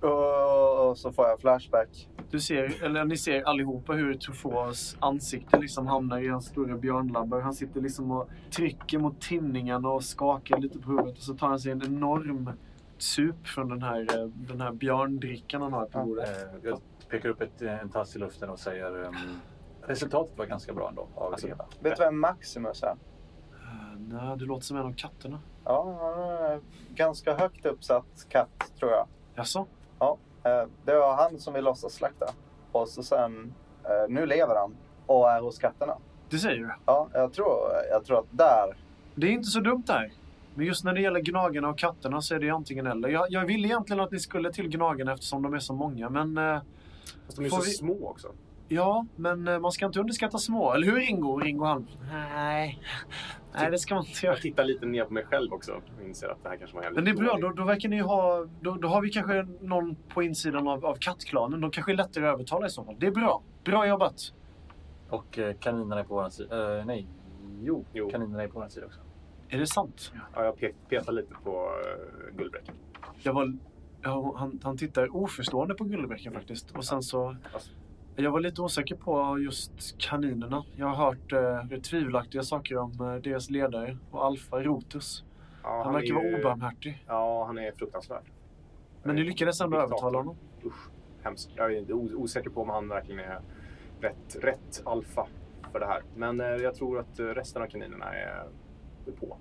[0.00, 2.08] och så får jag flashback.
[2.30, 7.40] Du ser, eller ni ser allihopa hur Truffauts ansikte liksom hamnar i hans stora björnlabbar.
[7.40, 11.16] Han sitter liksom och trycker mot tinningarna och skakar lite på huvudet.
[11.18, 12.50] Och så tar han sig en enorm
[12.98, 16.28] sup från den här, eh, den här björndrickan han har på bordet.
[16.28, 19.14] Eh, jag pekar upp ett, en tass i luften och säger ehm,
[19.82, 21.46] resultatet var ganska bra ändå av Alltså.
[21.80, 22.88] Vet du vem Maximus är?
[22.88, 22.96] Eh,
[23.98, 25.40] Nej, det låter som en av katterna.
[25.64, 26.60] Ja, han är
[26.94, 29.06] ganska högt uppsatt katt tror jag.
[29.34, 29.66] Jaså?
[30.46, 32.26] Eh, Det var han som vi låtsas slakta.
[32.72, 35.96] Och så sen, eh, nu lever han och är hos katterna.
[36.30, 36.70] Det säger du?
[36.86, 37.48] Ja, jag tror,
[37.90, 38.76] jag tror att där.
[39.14, 40.12] Det är inte så dumt där.
[40.54, 43.08] Men just när det gäller gnagarna och katterna så är det antingen eller.
[43.08, 46.08] Jag, jag ville egentligen att ni skulle till gnagarna eftersom de är så många.
[46.08, 46.60] Men eh,
[47.26, 48.28] Fast de är så vi- små också.
[48.68, 50.72] Ja, men eh, man ska inte underskatta små.
[50.72, 51.36] Eller hur Ringo?
[51.38, 51.86] Ringo han...
[52.12, 52.82] Nej.
[53.54, 54.34] Nej, det ska man inte göra.
[54.34, 56.82] Jag tittar lite ner på mig själv också och inser att det här kanske var
[56.84, 58.48] en Men det är bra, då, då verkar ni ha...
[58.60, 61.60] Då, då har vi kanske någon på insidan av, av kattklanen.
[61.60, 62.96] De kanske är lättare att övertala i så fall.
[62.98, 63.42] Det är bra.
[63.64, 64.32] Bra jobbat.
[65.08, 66.78] Och eh, kaninerna är på vår sida.
[66.78, 67.06] Eh, nej,
[67.62, 68.10] jo, Jo.
[68.10, 69.00] kaninerna är på vår sida också.
[69.48, 70.12] Är det sant?
[70.34, 72.74] Ja, jag pe- petar lite på uh, guldbräcken.
[73.22, 73.56] Jag var...
[74.02, 76.70] Ja, han, han tittar oförstående på Gullebäcken faktiskt.
[76.70, 77.36] Och sen så...
[77.52, 77.70] Alltså,
[78.16, 80.64] Jag var lite osäker på just kaninerna.
[80.76, 81.32] Jag har hört
[81.72, 85.24] eh, tvivelaktiga saker om eh, deras ledare och Alfa Rotus.
[85.62, 87.04] ja, Han verkar vara är ju- obarmhärtig.
[87.06, 88.22] Ja, han är fruktansvärd.
[89.02, 90.36] Men ni lyckades ändå övertala honom.
[90.64, 90.88] Usch,
[91.22, 91.50] hemskt.
[91.56, 93.40] Jag är osäker på om han verkligen är
[94.00, 95.26] rätt, rätt alfa
[95.72, 96.02] för det här.
[96.16, 98.46] Men eh, jag tror att eh, resten av kaninerna är,
[99.06, 99.36] är på.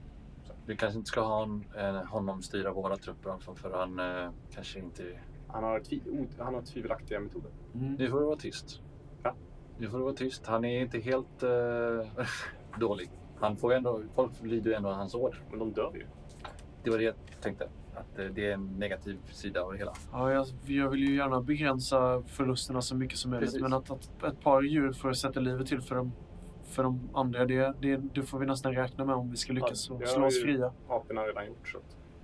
[0.65, 4.79] Vi kanske inte ska ha en, eh, honom styra våra trupper för han eh, kanske
[4.79, 5.03] inte...
[5.53, 6.01] Han har, tvi,
[6.39, 7.51] han har tvivelaktiga metoder.
[7.75, 7.93] Mm.
[7.93, 8.81] Nu får du vara tyst.
[9.23, 9.35] Ja.
[9.77, 10.45] Nu får du vara tyst.
[10.47, 11.49] Han är inte helt eh,
[12.79, 13.09] dålig.
[13.39, 15.41] Han får ju ändå, folk lyder ju ändå hans order.
[15.49, 16.05] Men de dör ju.
[16.83, 17.69] Det var det jag tänkte.
[17.95, 19.93] Att eh, det är en negativ sida av det hela.
[20.11, 23.47] Ja, jag, jag vill ju gärna begränsa förlusterna så mycket som möjligt.
[23.49, 23.61] Precis.
[23.61, 26.11] Men att, att ett par djur får sätta livet till för de,
[26.63, 29.89] för de andra, det, det, det får vi nästan räkna med om vi ska lyckas
[29.89, 30.73] Ja, det slå har oss ju- fria.
[30.89, 31.77] Aporna har redan gjort så.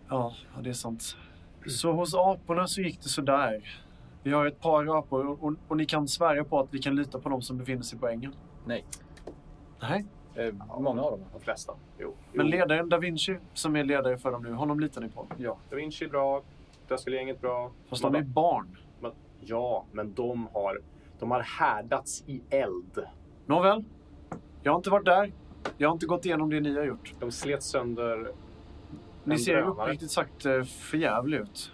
[0.09, 1.17] Ja, det är sant.
[1.69, 3.81] Så hos aporna så gick det sådär.
[4.23, 6.95] Vi har ett par apor och, och, och ni kan svära på att vi kan
[6.95, 8.33] lita på de som befinner sig på ängen.
[8.65, 8.85] Nej.
[9.81, 10.05] Nej,
[10.35, 11.19] Eh, många av dem.
[11.33, 11.73] de flesta.
[11.99, 12.13] Jo.
[12.33, 15.27] men ledaren Da Vinci, som är ledare för dem nu, honom litar ni på?
[15.37, 15.57] Ja.
[15.69, 16.41] Da Vinci är bra.
[16.87, 17.71] Dödskallegänget bra.
[17.89, 18.77] Fast de är barn.
[18.99, 20.81] Men- Ja, men de har,
[21.19, 22.99] de har härdats i eld.
[23.45, 23.83] Nåväl,
[24.63, 25.31] jag har inte varit där.
[25.77, 27.13] Jag har inte gått igenom det ni har gjort.
[27.19, 28.31] De slet sönder
[29.29, 31.71] Ni ser uppriktigt sagt eh, förjävlig ut.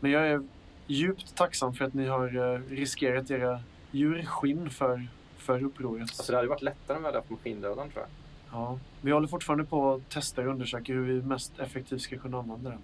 [0.00, 0.42] Men jag är
[0.86, 6.02] djupt tacksam för att ni har eh, riskerat era djurskinn för, för upproret.
[6.02, 8.08] Alltså det hade varit lättare om vi hade haft maskindödaren tror jag.
[8.60, 12.38] Ja, vi håller fortfarande på att testa och undersöka hur vi mest effektivt ska kunna
[12.38, 12.80] använda den.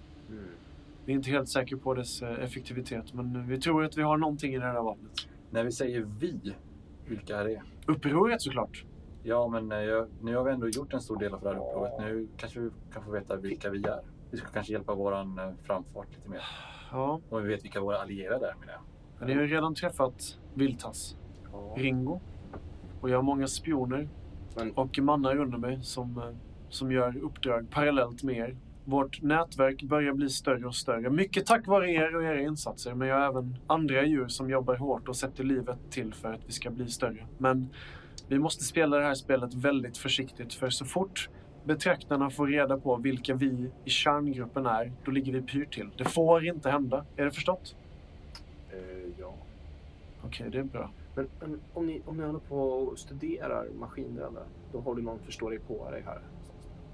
[1.05, 4.17] Vi är inte helt säkra på dess eh, effektivitet, men vi tror att vi har
[4.17, 5.27] någonting i det här vapnet.
[5.51, 6.53] När vi säger vi,
[7.07, 7.61] vilka är det?
[7.85, 8.83] Upproret såklart.
[9.23, 11.55] Ja, men eh, jag, nu har vi ändå gjort en stor del av det här
[11.55, 11.93] upproret.
[11.99, 13.99] Nu kanske vi kan få veta vilka vi är.
[14.31, 16.41] Vi ska kanske hjälpa våran eh, framfart lite mer.
[16.91, 18.81] Ja, Och vi vet vilka våra allierade är menar jag.
[19.19, 21.15] men ni har ju redan träffat Viltas.
[21.77, 22.19] Ringo.
[23.01, 24.09] Och jag har många spioner
[24.55, 26.35] Men- och mannar under mig som, eh,
[26.69, 28.57] som gör uppdrag parallellt med er.
[28.85, 31.09] Vårt nätverk börjar bli större och större.
[31.09, 32.93] Mycket tack vare er och era insatser.
[32.93, 36.41] Men jag har även andra djur som jobbar hårt och sätter livet till för att
[36.47, 37.27] vi ska bli större.
[37.37, 37.69] Men
[38.29, 40.53] vi måste spela det här spelet väldigt försiktigt.
[40.53, 41.29] För så fort
[41.63, 45.89] betraktarna får reda på vilka vi i kärngruppen är, då ligger vi pyrt till.
[45.97, 47.05] Det får inte hända.
[47.15, 47.75] Är det förstått?
[48.71, 49.33] Eh, ja.
[50.25, 50.91] Okej, det är bra.
[51.15, 55.19] Men, men om, ni, om ni håller på och studerar maskindelar, då har du någon
[55.49, 56.21] dig på dig här?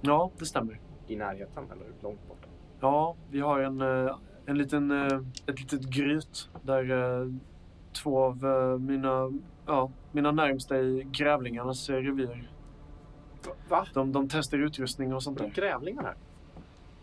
[0.02, 0.80] Ja, det stämmer.
[1.08, 2.48] I närheten eller långt borta?
[2.80, 7.28] Ja, vi har en, eh, en liten, eh, ett litet gryt där eh,
[7.96, 9.32] två av eh, mina,
[9.66, 12.52] ja, mina närmsta i grävlingarnas revir.
[13.70, 13.88] Va?
[13.94, 15.48] De, de testar utrustning och sånt där.
[15.56, 16.16] grävlingar här?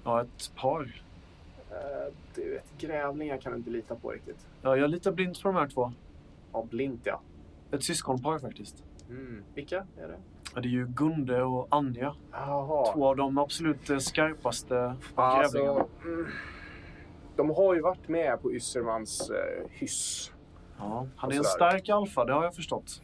[0.04, 1.02] Ja, ett par.
[1.70, 4.46] Eh, du vet, grävlingar kan du inte lita på riktigt.
[4.62, 5.92] Ja, jag litar blint på de här två.
[6.52, 7.20] Ja, blint ja.
[7.70, 8.84] Ett syskonpar faktiskt.
[9.08, 9.42] Mm.
[9.54, 10.16] Vilka är det?
[10.54, 12.14] Ja, det är ju Gunde och Anja.
[12.32, 12.92] Jaha.
[12.94, 15.86] Två av de absolut eh, skarpaste Alltså, grävlingarna.
[16.04, 16.26] mm,
[17.36, 20.32] de har ju varit med på Yssermans eh, hyss.
[20.78, 23.02] Ja, han är en stark alfa, det har jag förstått.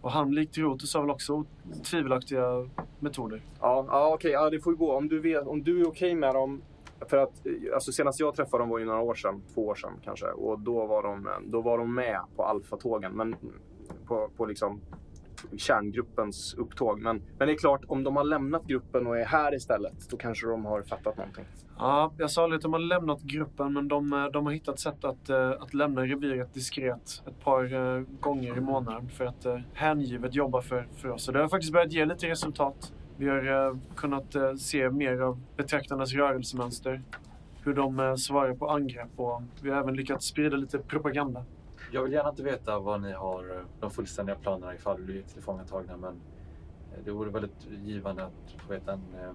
[0.00, 1.44] Och han likt Rotus har väl också
[1.84, 3.42] tvivelaktiga metoder.
[3.60, 4.30] Ja, ja okej.
[4.30, 4.92] Ja, det får ju gå.
[4.92, 6.62] Om du, vet, om du är okej med dem.
[7.08, 9.42] För att eh, alltså, senast jag träffade dem var ju några år sedan.
[9.54, 10.26] Två år sedan kanske.
[10.26, 13.12] Och då var de, eh, då var de med på alfatågen.
[13.12, 13.36] Men
[14.06, 14.80] på, på liksom
[15.56, 17.00] kärngruppens upptåg.
[17.00, 20.16] Men, men det är klart, om de har lämnat gruppen och är här istället, då
[20.16, 21.44] kanske de har fattat någonting.
[21.78, 24.80] Ja, jag sa lite att de har lämnat gruppen, men de, eh, de har hittat
[24.80, 29.46] sätt att, eh, att lämna reviret diskret ett par eh, gånger i månaden för att
[29.72, 31.28] hängivet jobba för, för oss.
[31.28, 32.92] Och det har faktiskt börjat ge lite resultat.
[33.16, 37.02] Vi har kunnat se mer av betraktarnas rörelsemönster,
[37.64, 41.44] hur de svarar på angrepp och vi har även lyckats sprida lite propaganda.
[41.92, 45.22] Jag vill gärna inte veta vad ni har eh, de fullständiga planerna ifall vi blir
[45.22, 46.14] tillfångatagna men
[46.92, 49.32] eh, det vore väldigt givande att få veta den, eh,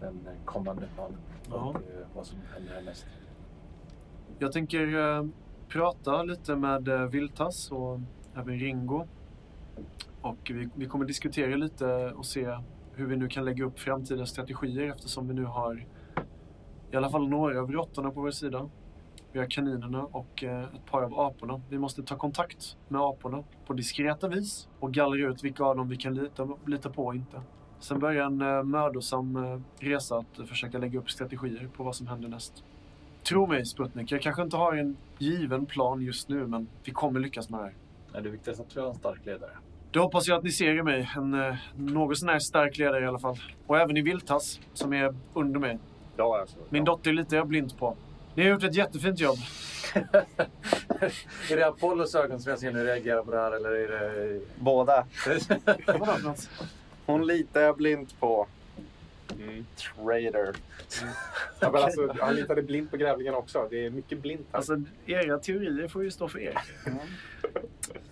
[0.00, 1.18] den kommande planen
[1.50, 1.56] Ja.
[1.56, 1.76] och
[2.14, 3.06] vad som händer härnäst.
[4.38, 5.26] Jag tänker eh,
[5.68, 8.00] prata lite med eh, Viltas och
[8.34, 9.06] även Ringo.
[10.20, 12.58] Och vi, vi kommer diskutera lite och se
[12.92, 15.86] hur vi nu kan lägga upp framtida strategier eftersom vi nu har
[16.92, 18.70] i alla fall några av råttorna på vår sida.
[19.32, 21.60] Vi har kaninerna och eh, ett par av aporna.
[21.68, 25.88] Vi måste ta kontakt med aporna på diskreta vis och gallra ut vilka av dem
[25.88, 27.40] vi kan lita, lita på och inte.
[27.80, 32.06] Sen börjar en eh, mödosam eh, resa att försöka lägga upp strategier på vad som
[32.06, 32.64] händer näst.
[33.22, 37.20] Tro mig Sputnik, jag kanske inte har en given plan just nu men vi kommer
[37.20, 37.74] lyckas med det här.
[38.12, 39.50] Nej, det viktigaste är att du är en stark ledare.
[39.92, 41.10] Det hoppas jag att ni ser i mig.
[41.16, 43.36] En eh, något sån här stark ledare i alla fall.
[43.66, 45.78] Och även i Viltas, som är under mig.
[46.16, 46.56] Ja, alltså.
[46.70, 47.96] Min dotter litar jag blint på.
[48.34, 49.38] Ni har gjort ett jättefint jobb.
[51.50, 54.40] är det Apollos ögon som jag ser nu reagerar på det här eller är det...
[54.58, 55.06] Båda.
[57.06, 58.46] Hon litar jag blint på.
[59.38, 59.66] Mm.
[59.76, 60.54] Trader.
[61.60, 63.68] Ja, men alltså, han litade blint på grävlingarna också.
[63.70, 64.56] Det är mycket blint här.
[64.56, 66.62] Alltså, era teorier får ju stå för er.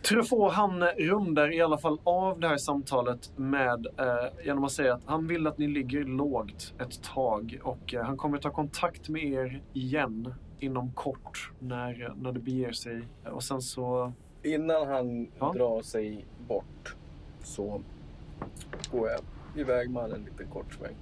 [0.03, 4.95] Truffaut han rundar i alla fall av det här samtalet med, eh, genom att säga
[4.95, 9.09] att han vill att ni ligger lågt ett tag och eh, han kommer ta kontakt
[9.09, 13.03] med er igen inom kort när, när det beger sig.
[13.25, 14.13] Och sen så...
[14.43, 15.53] Innan han Ja.
[15.53, 16.95] drar sig bort
[17.43, 17.81] så
[18.93, 19.21] går jag
[19.61, 20.95] iväg med en liten kort sväng.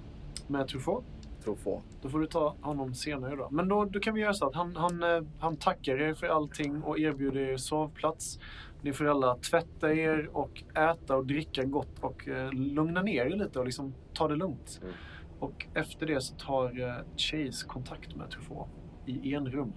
[0.47, 1.03] Med Truffaut.
[1.43, 1.83] Truffaut.
[2.01, 3.47] Då får du ta honom senare då.
[3.51, 6.27] Men då, då kan vi göra så att han, han, eh, han tackar er för
[6.27, 8.39] allting och erbjuder er sovplats.
[8.87, 13.29] Ni får alla tvätta er och äta och dricka gott och eh, lugna ner er
[13.29, 14.79] lite och liksom ta det lugnt.
[14.83, 14.93] Mm.
[15.39, 18.67] Och efter det så tar eh, Chase kontakt med Truffaut
[19.05, 19.73] i enrum.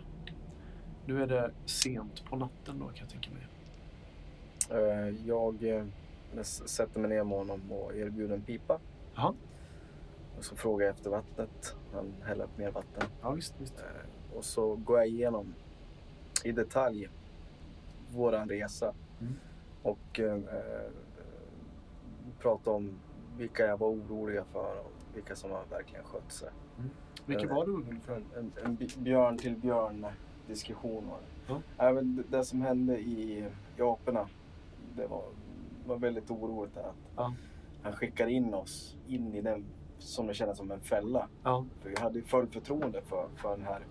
[1.07, 3.47] Nu är det sent på natten då kan jag tänka mig.
[4.71, 5.85] Eh, Jag eh,
[6.43, 8.79] sätter mig ner med honom och erbjuder en pipa.
[9.15, 9.35] Jaha.
[10.39, 11.77] Och så frågar jag efter vattnet.
[11.95, 13.03] Han häller upp mer vatten.
[13.23, 13.81] Ja, visst, visst.
[13.81, 15.55] Eh, Och så går jag igenom
[16.45, 17.09] i detalj
[18.13, 18.95] våran resa.
[19.21, 19.33] Mm.
[19.83, 20.39] Och eh,
[22.39, 22.99] pratar om
[23.37, 26.49] vilka jag var oroliga för och vilka som har verkligen skött sig.
[27.27, 28.17] Vilket Eh, var du orolig för?
[28.17, 30.07] En, en, en björn till björn
[30.47, 31.53] diskussion var det.
[31.77, 31.87] Ja.
[31.89, 33.39] Även det, det som hände i,
[33.77, 34.29] i aporna,
[34.97, 35.25] det var,
[35.87, 37.35] var väldigt oroligt att Ja.
[37.83, 39.65] han skickar in oss in i den
[39.99, 41.29] som det kändes som en fälla.
[41.43, 41.65] Ja.
[41.81, 43.87] För vi hade fullt förtroende för, för den här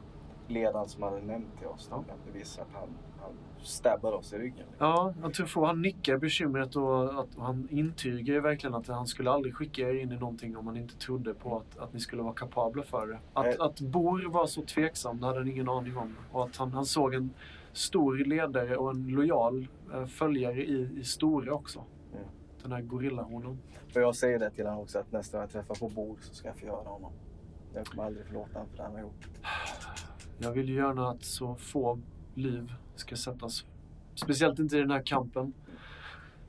[0.48, 1.88] ledaren som hade nämnt till oss.
[1.92, 2.04] Ja.
[2.26, 2.90] Det visade att han,
[3.22, 4.68] han stabbade oss i ryggen.
[4.78, 9.08] Ja, jag tror han nickar bekymret och att och han intygar ju verkligen att han
[9.08, 12.00] skulle aldrig skicka er in i någonting om han inte trodde på att, att ni
[12.00, 13.20] skulle vara kapabla för det.
[13.34, 13.56] Att, Nej.
[13.60, 16.16] att Bor var så tveksam, det hade han ingen aning om.
[16.32, 17.34] Och att han, han såg en,
[17.74, 21.84] stor ledare och en lojal eh, följare i, i Stora också.
[22.14, 22.26] Mm.
[22.62, 23.60] Den här gorillahonan.
[23.88, 26.34] För jag säger det till honom också att nästa gång jag träffar på bord så
[26.34, 27.12] ska jag förgöra honom.
[27.74, 29.28] Jag kommer aldrig förlåta honom för det han har gjort.
[30.38, 32.00] Jag vill ju gärna att så få
[32.36, 33.66] liv ska sättas.
[34.16, 35.54] Speciellt inte i den här kampen.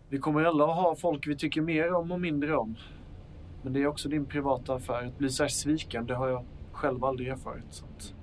[0.08, 2.76] Vi kommer alla att ha folk vi tycker mer om och mindre om.
[3.62, 5.06] Men det är också din privata affär.
[5.06, 7.64] Att bli så här sviken, det har jag själv aldrig erfarit.
[7.70, 8.14] Så att,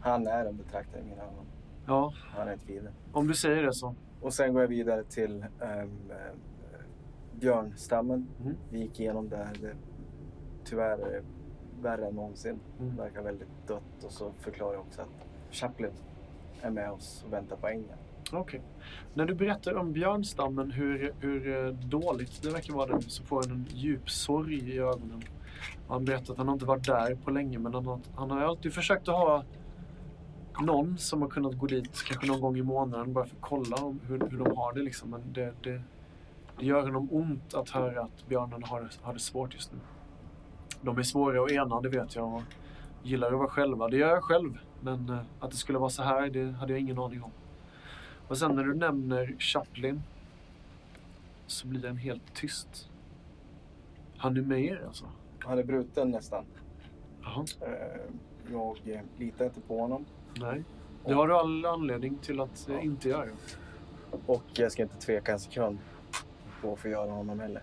[0.00, 1.44] Han är en betraktare i mina ögon.
[1.86, 2.92] ja, Han är ett vide.
[3.12, 3.94] om du säger det så.
[4.20, 6.12] Och sen går jag vidare till ehm,
[7.40, 8.26] björnstammen.
[8.42, 8.56] Mm.
[8.70, 9.54] Vi gick igenom det här.
[9.60, 9.74] Det,
[10.64, 11.22] tyvärr är det
[11.82, 12.60] värre än någonsin.
[12.80, 12.96] Mm.
[12.96, 14.04] Verkar väldigt dött.
[14.04, 15.08] Och så förklarar jag också att
[15.50, 15.90] Chaplin
[16.62, 17.98] är med oss och väntar på ängen.
[18.32, 18.60] Okej.
[19.14, 23.42] När du berättar om björnstammen, hur, hur eh, dåligt det verkar vara där, så får
[23.42, 25.22] han en djup sorg i ögonen.
[25.88, 28.72] Han berättar att han inte varit där på länge, men han har, han har alltid
[28.72, 29.44] försökt att ha
[30.60, 33.76] någon som har kunnat gå dit, kanske någon gång i månaden, bara för att kolla
[33.76, 34.82] om hur, hur de har det.
[34.82, 35.10] Liksom.
[35.10, 35.82] Men det, det,
[36.58, 39.78] det gör honom ont att höra att björnarna har, har det svårt just nu.
[40.80, 42.34] De är svåra att ena, det vet jag.
[42.34, 42.42] Och
[43.02, 44.58] gillar att vara själva, det gör jag själv.
[44.82, 47.30] Men eh, att det skulle vara så här, det hade jag ingen aning om.
[48.28, 50.02] Och sen när du nämner Chaplin
[51.46, 52.88] så blir den helt tyst.
[54.16, 55.04] Han är med er alltså?
[55.38, 56.44] Han är bruten nästan.
[57.22, 57.44] Jaha.
[57.60, 58.00] Eh,
[58.52, 60.04] Jag eh, litar inte på honom.
[60.40, 60.64] Nej.
[61.04, 62.80] Det har du all anledning till att Ja.
[62.80, 63.28] inte göra.
[64.26, 65.78] Och jag ska inte tveka en sekund
[66.60, 67.62] på att förgöra honom heller.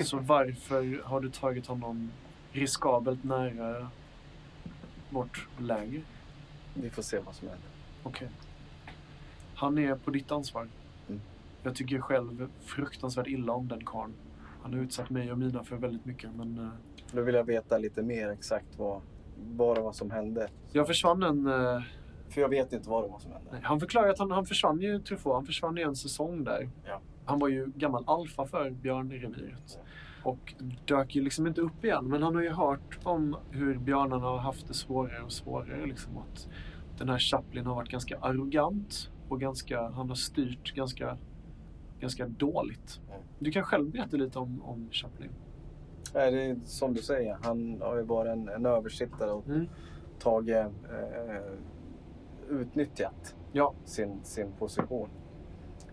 [0.00, 2.10] Så varför har du tagit honom
[2.52, 3.90] riskabelt nära
[5.10, 6.02] vårt läger?
[6.82, 7.66] Vi får se vad som händer.
[8.02, 8.28] Okej.
[9.54, 10.68] Han är på ditt ansvar.
[11.08, 11.20] Mm.
[11.62, 14.12] Jag tycker själv fruktansvärt illa om den karln.
[14.62, 16.68] Han har utsatt mig och mina för väldigt mycket, men eh,
[17.12, 19.00] Då vill jag veta lite mer exakt vad,
[19.36, 20.48] vad var som hände.
[20.72, 21.46] jag försvann en...
[21.46, 21.82] eh,
[22.28, 23.48] För jag vet inte vad det var som hände.
[23.52, 26.68] Nej, han förklarar att han, han försvann ju, Truffaut, han försvann i en säsong där.
[26.84, 27.00] Ja.
[27.24, 29.78] Han var ju gammal alfa för björnreviret.
[30.22, 32.04] Och dök ju liksom inte upp igen.
[32.04, 35.86] Men han har ju hört om hur björnarna har haft det svårare och svårare.
[35.86, 36.48] Liksom att
[36.98, 41.16] den här Chaplin har varit ganska arrogant och ganska, han har styrt ganska,
[42.00, 43.00] ganska dåligt.
[43.08, 43.20] Mm.
[43.38, 45.30] Du kan själv berätta lite om, om Chaplin.
[46.14, 47.36] Nej, det är som du säger.
[47.42, 49.68] Han har ju varit en, en översittare och Mm.
[50.18, 51.42] tagit, eh,
[52.48, 53.74] utnyttjat Ja.
[53.84, 55.08] sin, sin position.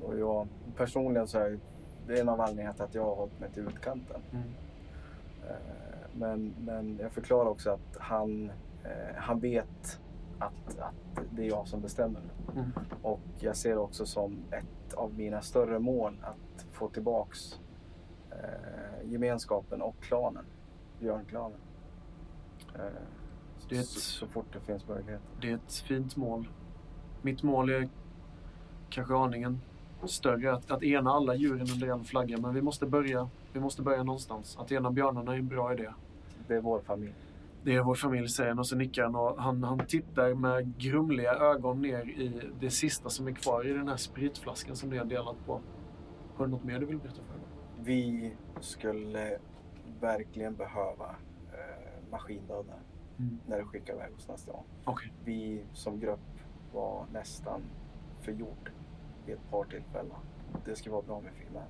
[0.01, 1.59] Och jag personligen så är
[2.07, 4.21] det en av anledningarna till att jag har hållit mig till utkanten.
[4.31, 4.43] Mm.
[5.49, 5.55] Eh,
[6.17, 8.49] Men, men jag förklarar också att han,
[8.83, 9.99] eh, han vet
[10.39, 12.21] att, att det är jag som bestämmer.
[12.56, 12.71] Mm.
[13.02, 17.60] Och jag ser det också som ett av mina större mål att få tillbaks
[18.32, 20.45] eh, gemenskapen och klanen.
[21.00, 21.58] Björnklanen.
[22.76, 22.82] Eh,
[23.69, 25.21] Det är ett- så, så fort det finns möjlighet.
[25.41, 26.48] Det är ett fint mål.
[27.21, 27.89] Mitt mål är
[28.89, 29.62] kanske aningen
[30.06, 30.54] större.
[30.54, 32.38] Att, att ena alla djuren under en flagga.
[32.38, 34.58] Men vi måste börja, vi måste börja någonstans.
[34.60, 35.89] Att ena björnarna är en bra idé.
[36.48, 37.13] Det är vår familj.
[37.65, 39.15] Det är vår familj, säger han och så nickar han.
[39.15, 43.73] Och han, han tittar med grumliga ögon ner i det sista som är kvar i
[43.73, 45.62] den här spritflaskan som ni har delat på.
[46.36, 47.47] Har du något mer du vill berätta för mig?
[47.84, 49.38] Vi skulle
[49.99, 51.15] verkligen behöva
[51.54, 52.80] eh, maskindödare
[53.19, 53.39] Mm.
[53.47, 54.63] när du skickar iväg oss nästa gång.
[54.84, 55.13] Okej.
[55.25, 56.19] Vi som grupp
[56.73, 57.62] var nästan
[58.21, 58.71] förgjord
[59.25, 60.12] vid ett par tillfällen.
[60.65, 61.63] Det skulle vara bra med filmer.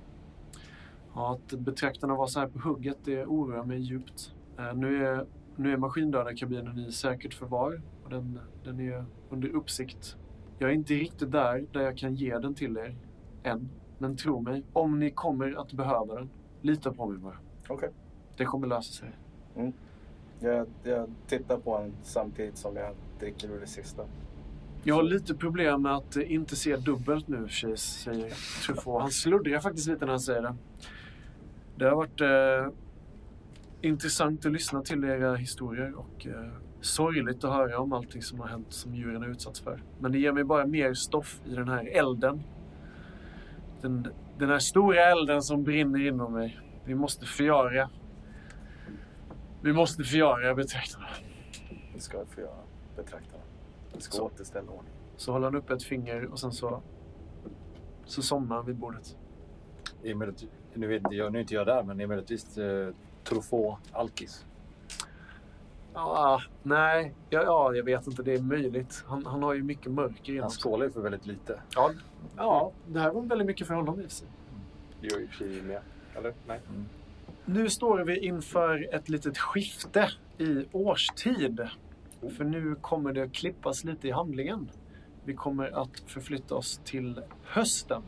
[1.14, 4.34] Ja, att betraktarna var så här på hugget, det oroar mig djupt.
[4.58, 10.16] Eh, nu är, nu är maskindödarkabinen i säkert förvar och den, den är under uppsikt.
[10.58, 12.96] Jag är inte riktigt där, där jag kan ge den till er
[13.42, 13.68] än.
[13.98, 17.38] Men tro mig, om ni kommer att behöva den, lita på mig bara.
[17.68, 17.90] Okej.
[18.36, 19.10] Det kommer lösa sig.
[20.40, 24.02] Jag, jag tittar på den samtidigt som jag dricker ur det sista.
[24.82, 28.34] Jag har lite problem med att inte se dubbelt nu, tjej, säger
[28.66, 29.02] Truffaut.
[29.02, 30.54] Han sluddrar faktiskt lite när han säger det.
[31.76, 32.72] Det har varit eh,
[33.88, 38.48] intressant att lyssna till era historier och eh, sorgligt att höra om allting som har
[38.48, 39.82] hänt som djuren har utsatts för.
[39.98, 42.42] Men det ger mig bara mer stoff i den här elden.
[43.80, 46.60] Den, den här stora elden som brinner inom mig.
[46.84, 47.90] Vi måste förgöra.
[49.62, 51.08] Vi måste förgöra betraktarna.
[51.94, 52.62] Det ska jag få göra.
[52.96, 53.42] Betraktarna.
[53.94, 54.24] Vi ska Så.
[54.24, 54.92] återställa ordning.
[55.16, 56.82] Så håller han upp ett finger och sen så,
[58.04, 59.16] så somnar han vid bordet.
[60.04, 62.94] Emellertid, nu, vet jag, nu är inte jag där, men emellertid eh,
[63.28, 64.44] Truffaut Alkis.
[65.94, 68.22] Ja, nej, ja, ja, jag vet inte.
[68.22, 69.04] Det är möjligt.
[69.06, 71.60] Han, han har ju mycket mörker inom Han skålar ju för väldigt lite.
[71.74, 71.90] Ja,
[72.36, 74.28] ja, det här var väldigt mycket för honom i och för sig.
[75.00, 75.80] Det gör ju i och för sig med.
[76.16, 76.34] Eller?
[76.46, 76.60] Nej.
[77.44, 80.08] Nu står vi inför ett litet skifte
[80.38, 81.68] i årstid.
[82.36, 84.70] För nu kommer det klippas lite i handlingen.
[85.24, 88.02] Vi kommer att förflytta oss till hösten.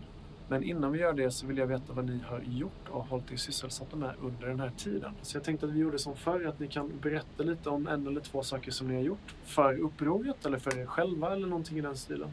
[0.48, 3.32] Men innan vi gör det så vill jag veta vad ni har gjort och hållit
[3.32, 5.12] er sysselsatta med under den här tiden.
[5.22, 8.06] Så jag tänkte att vi gjorde som förr, att ni kan berätta lite om en
[8.06, 9.34] eller två saker som ni har gjort.
[9.44, 12.30] För upproret eller för er själva eller någonting i den stilen.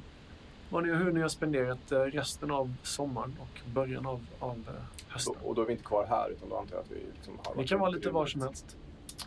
[0.69, 5.03] Vad ni, hur ni har spenderat eh, resten av sommaren och början av, av eh,
[5.07, 5.35] hösten.
[5.43, 7.55] Och då är vi inte kvar här, utan då antar jag att vi liksom har
[7.55, 8.77] varit kan vara lite var som helst.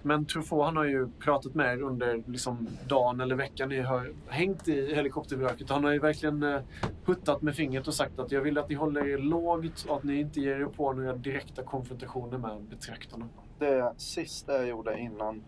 [0.02, 4.12] Men Truffaut han har ju pratat med er under liksom, dagen eller veckan ni har
[4.28, 5.70] hängt i helikoptervraket.
[5.70, 6.60] Han har ju verkligen eh,
[7.04, 10.04] puttat med fingret och sagt att jag vill att ni håller er lågt och att
[10.04, 13.28] ni inte ger er på några direkta konfrontationer med betraktarna.
[13.58, 15.42] Det sista jag gjorde innan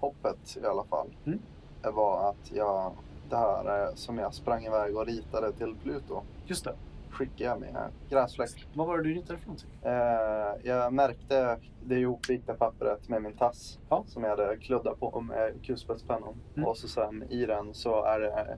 [0.00, 1.38] hoppet i alla fall Mm.
[1.82, 2.92] var att jag,
[3.30, 6.74] det här eh, som jag sprang iväg och ritade till Pluto Just det.
[7.10, 8.66] Skickade jag med gräsfläck.
[8.74, 9.70] Vad var det du ritade för någonting?
[9.82, 14.04] Eh, jag märkte det ihopvikta pappret med min tass Ja.
[14.06, 16.40] som jag hade kluddat på med kulspetspennan.
[16.56, 16.68] Mm.
[16.68, 18.56] Och så sen i den så är det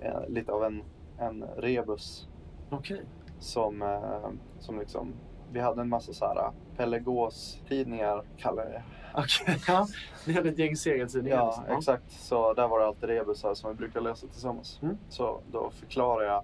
[0.00, 0.82] eh, lite av en,
[1.18, 2.28] en rebus
[2.70, 3.02] Okej.
[3.38, 5.14] som, eh, som liksom,
[5.52, 8.82] vi hade en massa så här Pelegos-tidningar kallar jag det.
[9.14, 9.86] Okej, ja.
[10.26, 11.36] Ni hade ett gäng serietidningar.
[11.36, 11.76] Ja, liksom.
[11.78, 12.10] exakt.
[12.10, 14.78] Så där var det alltid rebusar som vi brukar läsa tillsammans.
[14.82, 14.98] Mm.
[15.08, 16.42] Så då förklarar jag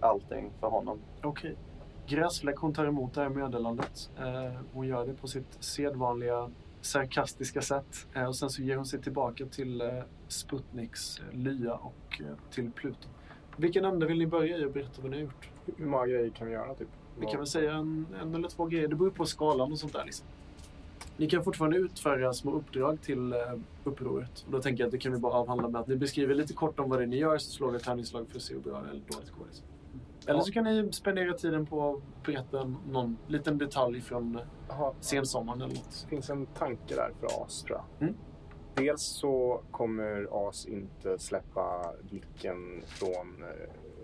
[0.00, 0.98] allting för honom.
[1.22, 1.56] Okej.
[2.06, 4.10] Gräsfläck hon tar emot det här meddelandet.
[4.18, 8.06] Eh, hon gör det på sitt sedvanliga sarkastiska sätt.
[8.14, 9.88] Eh, och sen så ger hon sig tillbaka till eh,
[10.28, 13.08] Sputniks eh, lya och eh, till Pluto.
[13.56, 15.50] Vilken ände vill ni börja i och berätta vad ni har gjort?
[15.76, 16.74] Hur många grejer kan vi göra?
[16.74, 16.88] Typ?
[17.18, 18.88] Vi kan väl säga en, en eller två grejer.
[18.88, 20.04] Det beror på skalan och sånt där.
[20.04, 20.26] Liksom.
[21.16, 23.38] Ni kan fortfarande utföra små uppdrag till eh,
[23.84, 24.44] upproret.
[24.46, 26.52] Och då tänker jag att det kan vi bara avhandla med att ni beskriver lite
[26.52, 28.54] kort om vad det är ni gör, så slår vi ett tärningsslag för att se
[28.54, 29.46] hur bra eller dåligt det går.
[29.46, 29.66] Liksom.
[30.26, 34.40] Eller så kan ni spendera tiden på att berätta någon liten detalj från
[35.00, 36.00] sensommaren eller något.
[36.02, 38.08] Det finns en tanke där för AS tror jag.
[38.08, 38.14] Mm.
[38.74, 43.44] Dels så kommer AS inte släppa blicken från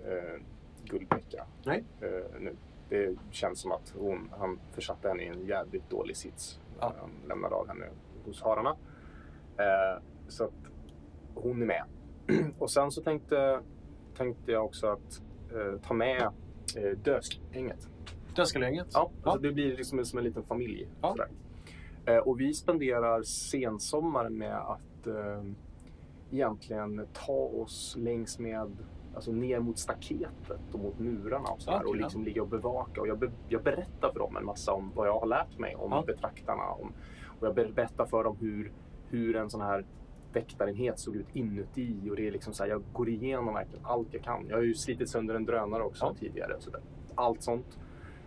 [0.07, 0.41] eh,
[0.85, 1.85] Guldbäcka Nej.
[2.01, 2.57] eh, nu.
[2.89, 6.95] Det känns som att hon, han försatte henne i en jävligt dålig sits när Ja.
[7.01, 7.85] han lämnade av henne
[8.25, 8.77] hos hararna.
[9.57, 10.53] Eh, så att
[11.35, 11.85] hon är med.
[12.59, 13.61] Och sen så tänkte,
[14.17, 15.23] tänkte jag också att
[15.87, 16.23] ta med
[16.77, 17.89] eh, Dödsgänget.
[18.37, 18.87] Dödskallegänget?
[18.93, 20.89] Ja, alltså det blir liksom som en liten familj.
[21.01, 21.17] Ja.
[22.07, 25.43] Eh, och vi spenderar sensommaren med att eh,
[26.31, 28.77] egentligen ta oss längs med
[29.15, 32.01] Alltså ner mot staketet och mot murarna och, sådär, Okej, och ja.
[32.01, 33.01] liksom ligga och bevaka.
[33.01, 35.75] Och jag, be, jag berättar för dem en massa om vad jag har lärt mig
[35.77, 36.05] om Ja.
[36.07, 36.63] betraktarna.
[36.63, 36.93] Om,
[37.41, 38.73] och jag ber- berättar för dem hur,
[39.09, 39.85] hur en sån här
[40.33, 42.11] väktarenhet såg ut inuti.
[42.11, 44.47] Och det är liksom så här, jag går igenom verkligen allt jag kan.
[44.49, 46.15] Jag har ju slitit sönder en drönare också Ja.
[46.21, 46.57] tidigare.
[46.59, 46.81] Så där.
[47.15, 47.79] Allt sånt.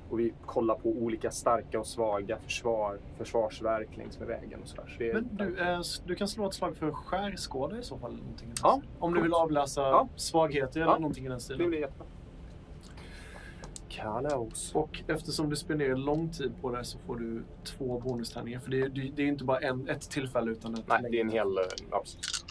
[0.09, 4.87] Och vi kollar på olika starka och svaga försvar, försvarsverk längs med vägen och sådär.
[4.87, 7.97] Så det är, Men du, eh, du kan slå ett slag för skärskåda i så
[7.97, 8.15] fall.
[8.15, 8.81] Någonting Ja.
[8.99, 9.25] Om du coolt.
[9.25, 10.07] vill avläsa Ja.
[10.15, 10.97] svagheter eller Ja.
[10.97, 11.69] någonting i den det stilen.
[11.69, 12.05] blir jättebra.
[13.95, 14.75] Kalas.
[14.75, 18.59] Och eftersom du spenderar lång tid på det så får du två bonustärningar.
[18.59, 21.21] För det är, det är inte bara en, ett tillfälle utan ett Nej, det är
[21.21, 21.57] en hel...
[21.57, 22.45] eh, Ja, precis.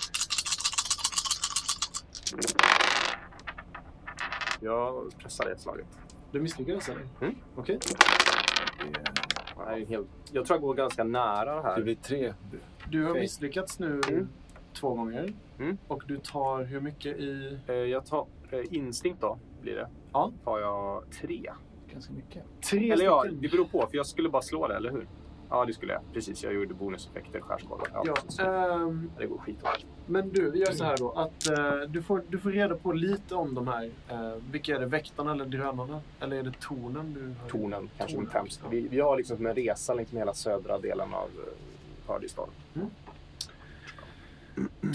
[4.60, 5.86] Jag pressar det slaget.
[6.32, 7.06] Du misslyckades eller?
[7.20, 7.34] Mm.
[7.56, 7.78] Okej.
[9.56, 10.04] Det här är en hel...
[10.32, 11.76] Jag tror jag går ganska nära det här.
[11.76, 12.34] Det blir tre.
[12.90, 14.28] Du har misslyckats nu Mm.
[14.80, 15.32] två gånger.
[15.58, 15.78] Mm.
[15.88, 17.58] Och du tar hur mycket i...
[17.66, 19.88] Eh, Jag tar eh, instinkt då, blir det.
[20.12, 20.32] Ja.
[20.44, 21.50] Tar jag tre.
[21.92, 22.42] Ganska mycket.
[22.70, 25.06] Tre Eller ja, det beror på, för jag skulle bara slå det, eller hur?
[25.50, 26.02] Ja, det skulle jag.
[26.12, 27.86] Precis, jag gjorde bonuseffekter, skärskålar.
[27.92, 28.44] Ja, Ja,
[28.74, 29.70] ehm, Det går skitbra.
[30.06, 31.10] men du, vi gör så här då.
[31.10, 33.90] Att eh, du, får, du får reda på lite om de här.
[34.08, 34.86] Eh, vilka är det?
[34.86, 36.00] Väktarna eller drönarna?
[36.20, 37.48] Eller är det tornen du har?
[37.48, 38.60] Tornen kanske Tornen, främst.
[38.70, 42.48] Vi, vi har liksom som en resa längs med hela södra delen av eh, Paradisdal.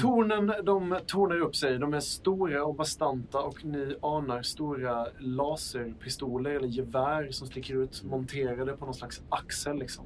[0.01, 1.79] Tornen de tornar upp sig.
[1.79, 8.03] De är stora och bastanta och ni anar stora laserpistoler eller gevär som sticker ut
[8.03, 9.79] monterade på någon slags axel.
[9.79, 10.05] Liksom.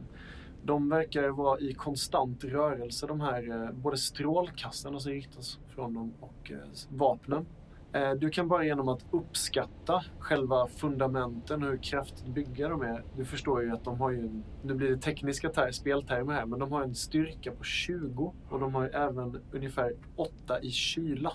[0.63, 6.13] De verkar vara i konstant rörelse de här eh, både strålkastarna som riktas från dem
[6.19, 6.57] och eh,
[6.89, 7.45] vapnen.
[7.93, 13.03] Eh, Du kan bara genom att uppskatta själva fundamenten och hur kraftigt byggda de är.
[13.17, 14.29] Du förstår ju att de har ju,
[14.63, 18.59] nu blir det tekniska ter- speltermer här, men de har en styrka på 20 och
[18.59, 21.31] de har även ungefär 8 i kyla.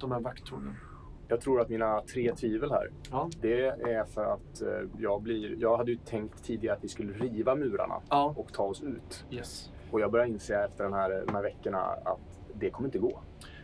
[0.00, 0.74] De här vakttornen.
[1.28, 3.30] Jag tror att mina tre tvivel här, Ja.
[3.40, 4.68] det är för att eh,
[4.98, 5.56] jag blir...
[5.60, 8.34] Jag hade ju tänkt tidigare att vi skulle riva murarna Ja.
[8.36, 9.24] och ta oss ut.
[9.30, 9.70] Yes.
[9.90, 12.20] Och jag börjar inse efter den här, de här veckorna att
[12.54, 13.20] det kommer inte gå.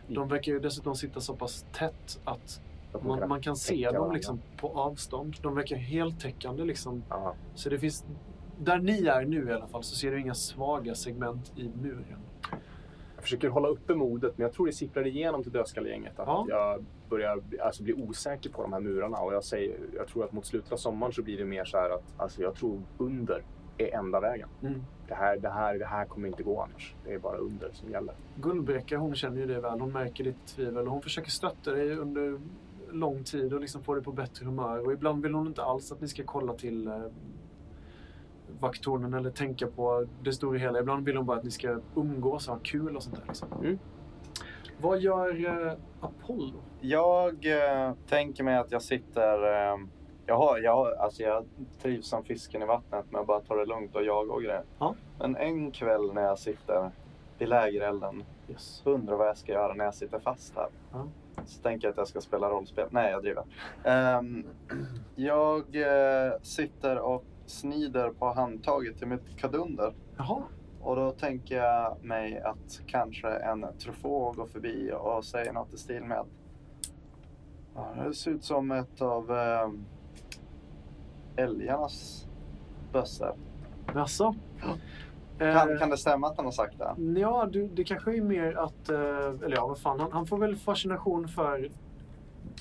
[0.07, 4.13] De verkar ju dessutom sitta så pass tätt att Jag man, man kan se dem
[4.13, 5.35] liksom på avstånd.
[5.41, 7.03] De verkar heltäckande liksom.
[7.55, 8.05] Så det finns...
[8.59, 12.19] Där ni är nu i alla fall så ser du inga svaga segment i muren.
[13.17, 16.45] försöker hålla uppe modet, men jag tror det sipprar igenom till dödskallegänget att Ja.
[16.49, 19.17] jag börjar alltså, bli osäker på de här murarna.
[19.17, 21.77] Och jag, säger, jag tror att mot slutet av sommaren så blir det mer så
[21.77, 23.43] här att alltså, jag tror under
[23.77, 24.49] är enda vägen.
[24.61, 24.83] Mm.
[25.07, 26.95] Det, här, det, här, det här kommer inte gå annars.
[27.05, 28.15] Det är bara under som gäller.
[28.35, 29.79] Gullbräcka, hon känner ju det väl.
[29.79, 32.39] Hon märker ditt tvivel och hon försöker stötta dig under
[32.91, 34.85] lång tid och liksom få dig på bättre humör.
[34.85, 37.03] Och ibland vill hon inte alls att ni ska kolla till eh,
[38.59, 40.79] vakttornen eller tänka på det stora hela.
[40.79, 43.23] Ibland vill hon bara att ni ska umgås och ha kul och sånt där.
[43.27, 43.47] Liksom.
[43.59, 43.79] Mm.
[44.81, 46.59] Vad gör eh, Apollo?
[46.81, 49.94] Jag eh, tänker mig att jag sitter...
[50.25, 51.45] Jag, har, jag, har, alltså jag
[51.81, 54.63] trivs som fisken i vattnet med att bara ta det lugnt och jaga och grejer.
[54.79, 54.95] Ja.
[55.19, 56.91] Men en kväll när jag sitter
[57.37, 58.81] vid lägerelden Yes.
[58.85, 60.67] undrar vad jag ska göra när jag sitter fast här.
[60.91, 61.07] Ja.
[61.45, 62.87] Så tänker jag att jag ska spela rollspel.
[62.91, 63.43] Nej, jag driver.
[63.83, 64.45] Ehm,
[65.15, 69.93] jag eh, sitter och snider på handtaget till mitt kadunder.
[70.17, 70.41] Jaha.
[70.81, 75.77] Och då tänker jag mig att kanske en trufå går förbi och säger något i
[75.77, 76.27] stil med att
[77.75, 79.69] "Ja, det ser ut som ett av eh,
[81.35, 82.27] älgarnas
[82.93, 83.35] bössor.
[83.93, 84.35] Jaså?
[84.59, 84.79] Kan,
[85.39, 87.19] Eh, kan det stämma att han har sagt det?
[87.19, 88.89] Ja, du, det kanske är mer att...
[88.89, 88.97] eh,
[89.45, 89.99] Eller ja, vad fan.
[89.99, 91.69] Han, han får väl fascination för,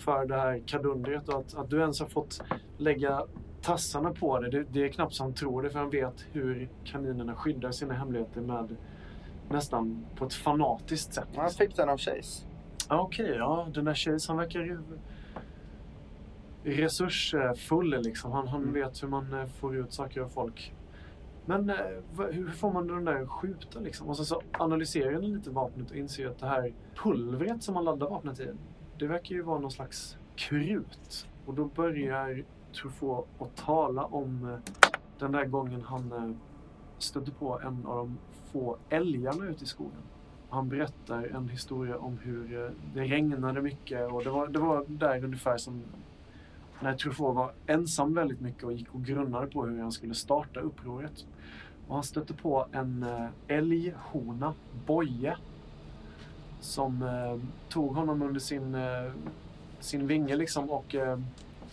[0.01, 2.43] för det här kadundret och att, att du ens har fått
[2.77, 3.23] lägga
[3.63, 4.51] tassarna på det.
[4.51, 4.65] det.
[4.71, 8.41] Det är knappt så han tror det, för han vet hur kaninerna skyddar sina hemligheter
[8.41, 8.77] med
[9.49, 11.29] nästan på ett fanatiskt sätt.
[11.37, 12.47] Han fick den av Chase.
[12.89, 13.67] Okej, ja.
[13.75, 14.79] Den där tjejen, han verkar ju
[16.65, 18.33] resursfull liksom.
[18.33, 18.75] Han, han Mm.
[18.75, 20.75] vet hur man eh, får ut saker av folk.
[21.47, 21.77] Men eh,
[22.31, 24.09] hur får man den där skjuta liksom?
[24.09, 27.85] Och sen så analyserar ni lite vapnet och inser att det här pulvret som man
[27.85, 28.51] laddar vapnet i,
[28.99, 31.29] det verkar ju vara någon slags krut.
[31.47, 32.45] Och då börjar
[32.83, 34.73] Truffaut att tala om eh,
[35.19, 36.37] den där gången han
[36.99, 38.19] stötte på en av de
[38.53, 40.03] få älgarna ute i skogen.
[40.49, 45.25] Han berättar en historia om hur det regnade mycket och det var, det var där
[45.25, 45.83] ungefär som
[46.81, 50.61] när Truffaut var ensam väldigt mycket och gick och grunnade på hur han skulle starta
[50.61, 51.25] upproret.
[51.89, 54.55] Och han stötte på en eh, älghona,
[54.87, 55.37] Boje,
[56.61, 59.13] som eh, tog honom under sin, eh,
[59.81, 61.19] sin vinge liksom och eh,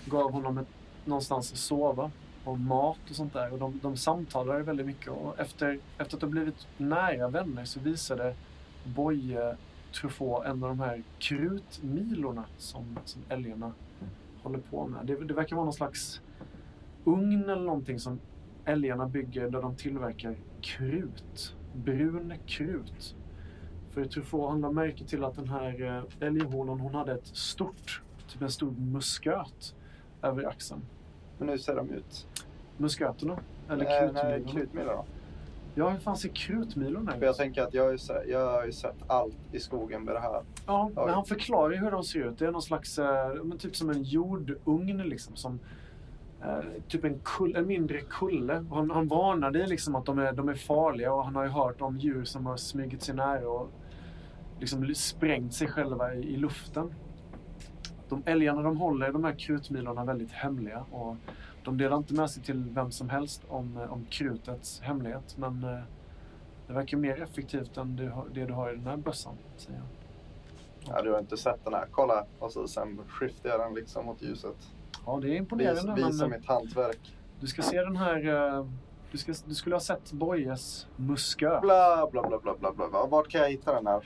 [0.05, 0.67] gav honom ett,
[1.05, 2.11] någonstans att sova
[2.43, 3.53] och mat och sånt där.
[3.53, 7.79] Och de, de samtalade väldigt mycket och efter, efter att ha blivit nära vänner så
[7.79, 8.35] visade
[8.83, 9.57] Boje
[9.93, 13.71] Truffaut en av de här krutmilorna som, som älgarna
[14.43, 15.05] håller på med.
[15.05, 16.21] Det, det verkar vara någon slags
[17.03, 18.19] ugn eller någonting som
[18.65, 21.55] älgarna bygger där de tillverkar krut.
[21.73, 23.15] Brun krut.
[23.89, 25.81] För Truffaut han lade märke till att den här
[26.21, 29.75] eh, älghonan hon hade ett stort, typ en stor musköt
[30.21, 30.81] över axeln.
[31.37, 32.27] Men hur ser de ut?
[32.77, 33.39] Musköterna?
[33.69, 35.05] Eller krutmilor då?
[35.75, 37.37] Ja, hur fan ser krutmilorna För jag ut?
[37.37, 40.19] tänker att jag har, ju sett, jag har ju sett allt i skogen med det
[40.19, 40.41] här.
[40.65, 42.39] Ja, men han förklarar ju hur de ser ut.
[42.39, 45.35] Det är någon slags, eh, men typ som en jordugn liksom.
[45.35, 45.59] Som,
[46.43, 48.65] eh, typ en, kull, en mindre kulle.
[48.71, 51.49] Han, han varnar dig liksom att de är, de är farliga och han har ju
[51.49, 53.69] hört om djur som har smugit sig nära och
[54.59, 56.93] liksom sprängt sig själva i, i luften.
[58.11, 60.85] De älgarna de håller de här krutmilorna väldigt hemliga.
[60.91, 61.15] Och
[61.63, 65.35] de delar inte med sig till vem som helst om, eh, om krutets hemlighet.
[65.37, 65.79] Men eh,
[66.67, 69.79] det verkar mer effektivt än det, har- det du har i den här bössan, säger
[69.79, 69.87] jag.
[70.95, 71.85] Ja, du har inte sett den här.
[71.91, 72.25] Kolla!
[72.39, 74.55] Och så sen skiftar jag den liksom mot ljuset.
[75.05, 75.93] Ja, det är Vis, imponerande.
[76.07, 77.15] visa men, mitt hantverk.
[77.39, 78.27] du ska se den här...
[78.57, 78.65] eh,
[79.11, 81.61] Du, ska, du skulle ha sett Bojes musköt.
[81.61, 83.05] Bla, bla, bla, bla, bla, bla.
[83.05, 84.05] Vart kan jag hitta den här?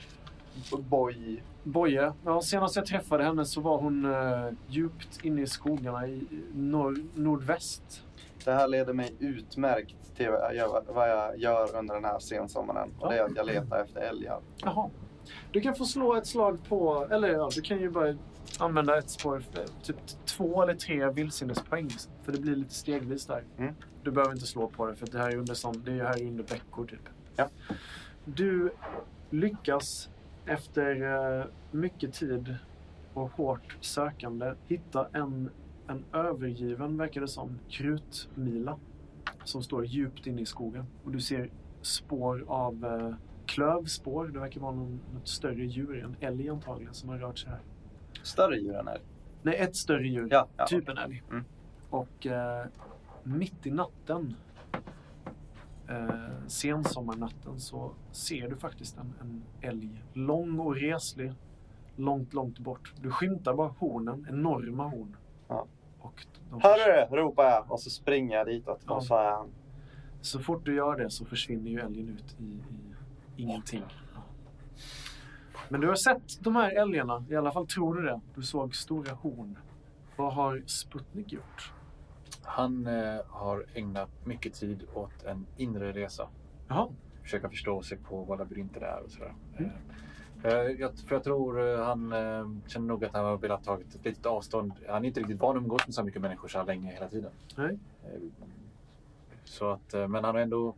[0.89, 1.41] Boy.
[1.64, 6.28] Boje, ja, senast jag träffade henne så var hon eh, djupt inne i skogarna i
[6.53, 8.03] norr, nordväst.
[8.43, 10.30] Det här leder mig utmärkt till
[10.88, 12.89] vad jag gör, under den här sensommaren.
[12.99, 14.39] Och det är att jag letar efter älgar.
[14.58, 14.89] Jaha.
[15.51, 17.08] Du kan få slå ett slag på...
[17.12, 18.18] Eller ja, du kan ju bara
[18.60, 19.43] använda ett spår.
[19.53, 21.89] eh, Typ två eller tre vildsinnespoäng.
[22.24, 23.43] För det blir lite stegvis där.
[23.58, 23.74] Mm.
[24.03, 26.22] Du behöver inte slå på det för det här är under, som, det är här
[26.24, 27.10] under veckor typ.
[27.36, 27.47] Ja.
[28.26, 28.72] Du
[29.30, 30.10] lyckas
[30.46, 31.02] efter
[31.39, 32.56] eh, mycket tid
[33.14, 35.50] och hårt sökande hitta en,
[35.88, 38.80] en övergiven, verkar det som, krutmila.
[39.43, 40.86] Som står djupt inne i skogen.
[41.04, 41.50] Och du ser
[41.82, 43.16] spår av eh,
[43.46, 44.28] klövspår.
[44.28, 47.60] Det verkar vara någon, något större djur, en älg antagligen, som har rört sig här.
[48.24, 49.02] Större djur än älg.
[49.43, 50.28] Nej, ett större djur.
[50.32, 50.68] Ja, ja.
[50.68, 51.24] Typ en älg.
[51.32, 51.43] Mm.
[51.89, 52.66] Och eh,
[53.24, 54.36] mitt i natten,
[55.89, 60.03] eh, sensommarnatten, så ser du faktiskt en, en älg.
[60.13, 61.33] Lång och reslig,
[61.95, 62.93] långt, långt bort.
[63.01, 65.17] Du skymtar bara hornen, enorma horn.
[65.47, 65.65] Ja.
[65.99, 67.15] Och de Hörru!
[67.15, 68.81] ropar jag och så springer jag ditåt.
[68.88, 68.93] Ja.
[68.93, 69.49] Och så är han.
[70.21, 73.83] Så fort du gör det så försvinner ju älgen ut i, i ingenting.
[75.69, 78.21] Men du har sett de här älgarna, i alla fall tror du det.
[78.36, 79.59] Du såg stora horn.
[80.15, 81.73] Vad har Sputnik gjort?
[82.46, 86.28] Han eh, har ägnat mycket tid åt en inre resa.
[86.68, 86.88] Jaha,
[87.24, 89.34] Försöka förstå sig på vad labyrinter är och sådär.
[89.58, 89.72] Mm.
[90.43, 93.80] Eh, jag, för jag tror eh, han eh, känner nog att han har velat ta
[93.80, 94.74] ett litet avstånd.
[94.88, 97.08] Han är inte riktigt van att umgås med så mycket människor så här länge hela
[97.08, 97.32] tiden.
[97.58, 97.80] nej.
[98.04, 98.20] Eh,
[99.43, 100.76] Så att, eh, men han har ändå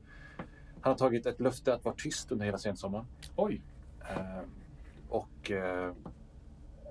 [0.82, 3.06] han har tagit ett löfte att vara tyst under hela sensommaren.
[3.36, 3.62] Oj.
[4.10, 4.42] Eh,
[5.10, 5.94] och eh,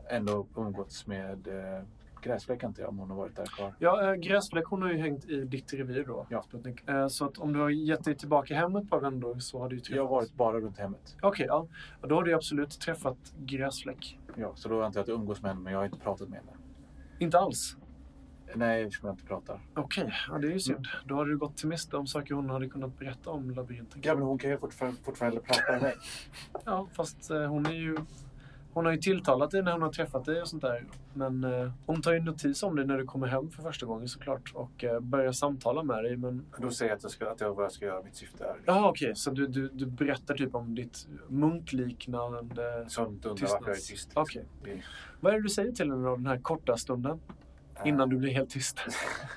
[0.09, 1.83] ändå umgåtts med eh,
[2.27, 3.74] Gräsfläck inte jag om hon har varit där kvar.
[3.79, 6.45] Ja, äh, Gräsfläck hon har ju hängt i ditt revir då, Ja.
[6.87, 9.68] Eh, så att om du har gett dig tillbaka hem ett par vändor så har
[9.68, 9.97] du ju träffat...
[9.97, 11.16] Jag har varit bara runt hemmet.
[11.22, 11.66] Okej, ja.
[12.01, 14.18] Och Då har du absolut träffat Gräsfläck.
[14.37, 16.29] Ja, så då antar jag att jag umgås med henne men jag har inte pratat
[16.29, 16.53] med henne.
[17.18, 17.77] Inte alls?
[18.55, 19.61] Nej, eftersom jag inte pratar.
[19.74, 20.87] Okej, ja, det är ju synd.
[21.05, 24.01] Då hade du gått till miste om saker hon hade kunnat berätta om labyrinten.
[24.05, 25.95] Ja, men hon kan ju fortfarande, fortfarande prata med mig.
[26.64, 27.97] Ja, fast eh, hon är ju...
[28.77, 30.85] Hon har ju tilltalat dig när hon har träffat dig och sånt där.
[31.14, 34.09] Men eh, hon tar ju notis om dig när du kommer hem för första gången
[34.09, 34.53] såklart.
[34.55, 36.16] Och eh, börjar samtala med dig.
[36.16, 36.47] Men...
[36.59, 38.03] Då säger jag att jag, ska, att jag vad jag ska göra.
[38.03, 38.57] Mitt syfte är.
[38.64, 39.14] Jaha, okej.
[39.16, 42.85] Så du, du, du berättar typ om ditt munkliknande...
[42.89, 43.91] Sånt undrar Tystnads- varför jag är tyst.
[43.91, 44.22] liksom.
[44.22, 44.45] Okej.
[44.64, 44.83] Det-
[45.20, 47.20] Vad är det du säger till henne då, den här korta stunden?
[47.85, 48.81] Innan du blir helt tyst.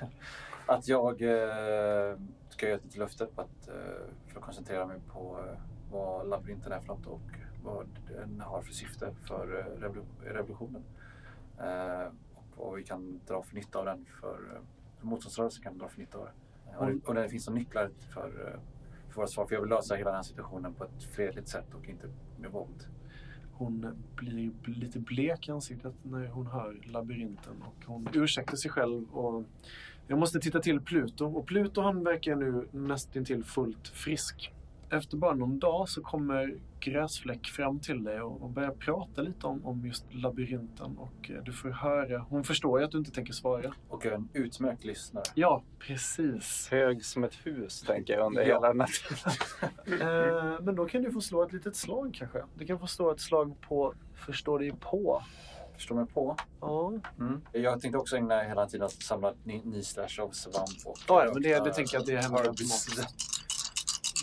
[0.66, 2.16] Att jag eh,
[2.48, 3.74] ska göra ett löfte på att, eh,
[4.28, 5.58] för att koncentrera mig på eh,
[5.92, 7.20] vad labyrinten är för något och
[7.64, 10.82] vad den har för syfte för eh, revolu- revolutionen.
[11.58, 14.60] Eh, och vad vi kan dra för nytta av den för, eh,
[14.98, 16.70] för motståndsrörelsen kan dra för nytta av det.
[16.70, 18.60] Eh, och, det- och när det finns några nycklar för, eh,
[19.08, 19.46] för våra svar.
[19.46, 22.08] För jag vill lösa hela den här situationen på ett fredligt sätt och inte
[22.40, 22.86] med våld.
[23.52, 29.10] Hon blir lite blek i ansiktet när hon hör labyrinten och hon ursäktar sig själv.
[29.16, 29.44] Och
[30.06, 34.52] jag måste titta till Pluto och Pluto han verkar nu nästintill fullt frisk.
[34.92, 39.46] Efter bara någon dag så kommer Gräsfläck fram till dig och och börjar prata lite
[39.46, 42.18] om, om just labyrinten och eh, du får höra.
[42.18, 43.74] Hon förstår ju att du inte tänker svara.
[43.88, 45.24] Och är en utmärkt lyssnare.
[45.34, 46.68] Ja, precis.
[46.70, 48.46] Hög som ett hus, tänker jag, under Ja.
[48.54, 49.32] hela den här tiden.
[50.00, 52.42] Eh, men då kan du få slå ett litet slag kanske.
[52.58, 55.22] Du kan få slå ett slag på förstå dig på.
[55.74, 56.36] Förstår mig på?
[56.60, 57.40] Ja, Mm.
[57.52, 61.24] Jag tänkte också ägna hela tiden att samla ny, ny stash av svamp och Ja,
[61.24, 62.88] ja, men det- det tänker jag att det händer herbs.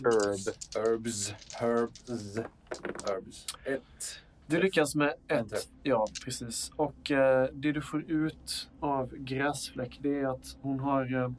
[0.04, 0.40] Herb.
[0.76, 1.34] Herbs.
[1.54, 2.38] Herbs.
[3.06, 3.46] Herbs.
[3.66, 4.22] Ett.
[4.48, 5.70] Du lyckas med ett.
[5.84, 6.72] Ja, precis.
[6.76, 11.32] Och eh, det du får ut av Gräsfläck det är att hon har, eh,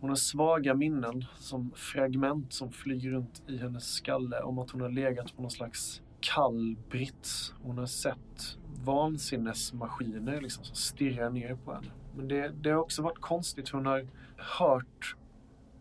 [0.00, 4.80] hon har svaga minnen som fragment som flyger runt i hennes skalle om att hon
[4.80, 7.54] har legat på någon slags kall brits.
[7.62, 11.90] Hon har sett vansinnesmaskiner liksom, som stirrar ner på henne.
[12.16, 13.68] Men det, det har också varit konstigt.
[13.68, 15.16] Hon har hört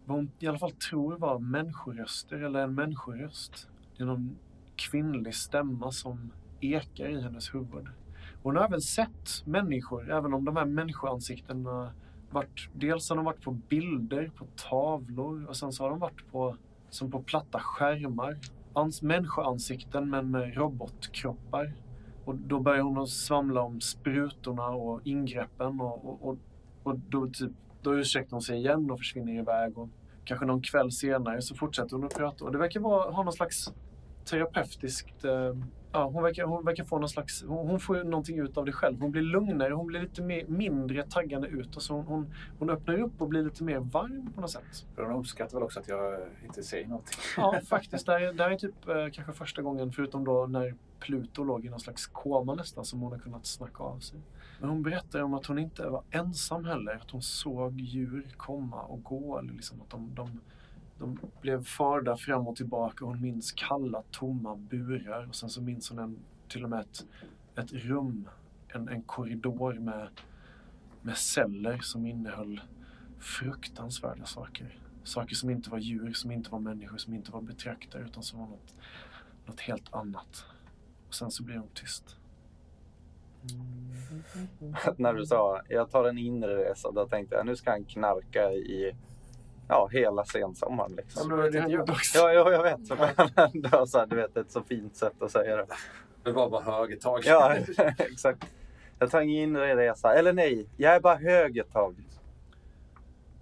[0.05, 3.67] vad hon i alla fall tror var människoröster eller en människoröst.
[3.97, 4.35] Det är någon
[4.75, 6.31] kvinnlig stämma som
[6.61, 7.87] ekar i hennes huvud.
[8.43, 11.93] Hon har även sett människor, även om de här människoansiktena
[12.31, 16.31] varit, dels har de varit på bilder, på tavlor och sen så har de varit
[16.31, 16.57] på,
[16.89, 18.37] som på platta skärmar.
[18.73, 21.73] Ans, människoansikten men med robotkroppar.
[22.25, 26.37] Och då börjar hon att svamla om sprutorna och ingreppen och, och, och,
[26.83, 27.51] och då, typ,
[27.83, 29.77] då ursäktar hon sig igen och försvinner iväg.
[29.77, 29.89] Och
[30.23, 32.45] kanske någon kväll senare så fortsätter hon att prata.
[32.45, 33.73] Och det verkar vara, ha någon slags
[34.25, 35.25] terapeutiskt...
[35.25, 35.53] Eh,
[35.91, 37.43] ja, hon, verkar, hon verkar få någon slags...
[37.43, 38.99] Hon, hon får någonting ut av det själv.
[39.01, 41.75] Hon blir lugnare, hon blir lite mer, mindre taggande ut.
[41.75, 44.85] Och så hon, hon, hon öppnar upp och blir lite mer varm på något sätt.
[44.95, 47.17] De uppskattar väl också att jag inte säger någonting.
[47.37, 48.05] Ja, faktiskt.
[48.05, 51.43] Det här, är- det här är typ eh, kanske första gången, förutom då när Pluto
[51.43, 54.19] låg i någon slags koma nästan, som hon har kunnat snacka av sig.
[54.63, 56.95] Men hon berättar om att hon inte var ensam heller.
[56.95, 59.39] Att hon såg djur komma och gå.
[59.39, 60.39] Eller liksom att de, de,
[60.99, 63.05] de blev farda fram och tillbaka.
[63.05, 65.27] Hon minns kalla, tomma burar.
[65.29, 67.05] Och sen så minns hon en, till och med ett,
[67.55, 68.29] ett rum,
[68.67, 70.07] en, en korridor med,
[71.01, 72.61] med celler som innehöll
[73.19, 74.77] fruktansvärda saker.
[75.03, 78.39] Saker som inte var djur, som inte var människor, som inte var betraktare utan som
[78.39, 78.75] var något,
[79.45, 80.45] något helt annat.
[81.07, 82.17] Och sen så blir hon tyst.
[84.97, 88.51] När du sa jag tar en inre resa, då tänkte jag nu ska han knarka
[88.51, 88.95] i
[89.67, 90.91] ja, hela sensommaren.
[90.91, 91.29] Ja, Liksom.
[91.29, 92.17] men det han gjorde också.
[92.17, 92.89] Ja, ja, jag vet.
[93.53, 95.65] Men det var så här, du vet, ett så fint sätt att säga det.
[96.23, 97.21] Det var bara hög ett tag.
[97.25, 97.55] Ja,
[97.97, 98.45] exakt.
[98.99, 100.13] Jag tar ingen inre resa.
[100.13, 101.95] Eller nej, jag är bara hög ett tag.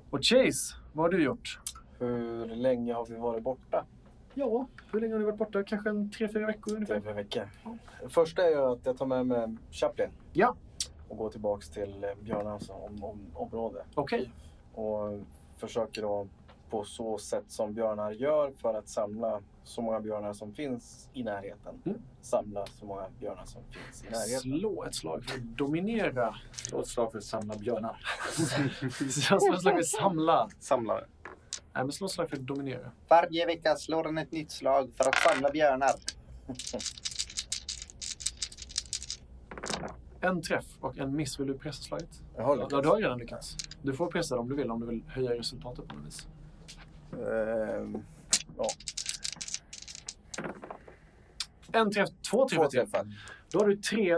[0.09, 1.59] Och Chase, vad har du gjort?
[1.99, 3.85] Hur länge har vi varit borta?
[4.33, 5.63] Ja, hur länge har ni varit borta?
[5.63, 7.01] Kanske en tre, fyra veckor Tre, ungefär?
[7.01, 7.49] fyra veckor.
[8.03, 10.09] Det första är ju att jag tar med mig Chaplin.
[10.33, 10.55] Ja.
[11.07, 13.83] Och går tillbaks till eh, Björnans om, om, område.
[13.95, 14.33] Okej.
[14.73, 15.19] Och
[15.57, 16.27] försöker då
[16.69, 21.23] på så sätt som björnar gör för att samla så många björnar som finns i
[21.23, 21.81] närheten.
[21.85, 22.01] Mm.
[22.21, 24.59] Samla så många björnar som finns i närheten.
[24.59, 26.35] Slå ett slag för att dominera.
[26.51, 27.97] Slå ett slag för att samla björnar.
[29.09, 30.49] Slå ett slag för att samla.
[30.59, 31.05] Samlare.
[31.73, 32.91] Nej, men slå slag för att dominera.
[33.07, 35.91] Varje vecka slår han ett nytt slag för att samla björnar.
[40.23, 41.39] En träff och en miss.
[41.39, 42.21] Vill du pressa slaget?
[42.35, 42.83] Jag har Ja, lyckats.
[42.83, 43.57] du har redan lyckats.
[43.81, 46.27] Du får pressa det om du vill, om du vill höja resultatet på något vis.
[47.13, 47.97] Ehm,
[48.57, 48.67] ja,
[51.71, 52.79] En träff, två träffar två till.
[52.79, 53.07] träffar.
[53.51, 54.17] Då har du tre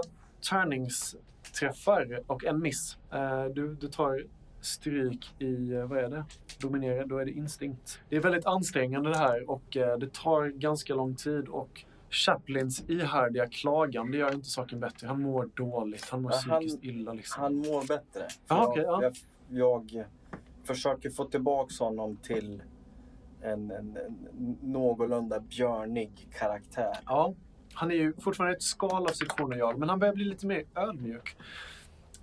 [0.50, 2.98] tärningsträffar och en miss.
[3.12, 4.24] Eh, Du, du tar
[4.66, 6.26] stryk i, eh, vad är det?
[6.62, 8.00] Dominera, då är det instinkt.
[8.10, 12.90] Det är väldigt ansträngande det här och eh, det tar ganska lång tid och Chaplins
[12.90, 15.08] ihärdiga klagan, det gör inte saken bättre.
[15.08, 17.44] Han mår dåligt, han mår Ja, han- psykiskt illa liksom.
[17.44, 18.28] Han mår bättre.
[18.48, 19.02] Ah, jag, okej, ja.
[19.04, 19.14] jag,
[19.50, 20.06] jag
[20.64, 22.64] försöker få tillbaka honom till
[23.42, 24.18] en, en, en
[24.62, 26.98] någorlunda björnig karaktär.
[27.06, 27.34] Ja,
[27.74, 30.46] han är ju fortfarande ett skal av sitt forna jag, men han börjar bli lite
[30.48, 31.36] mer ödmjuk.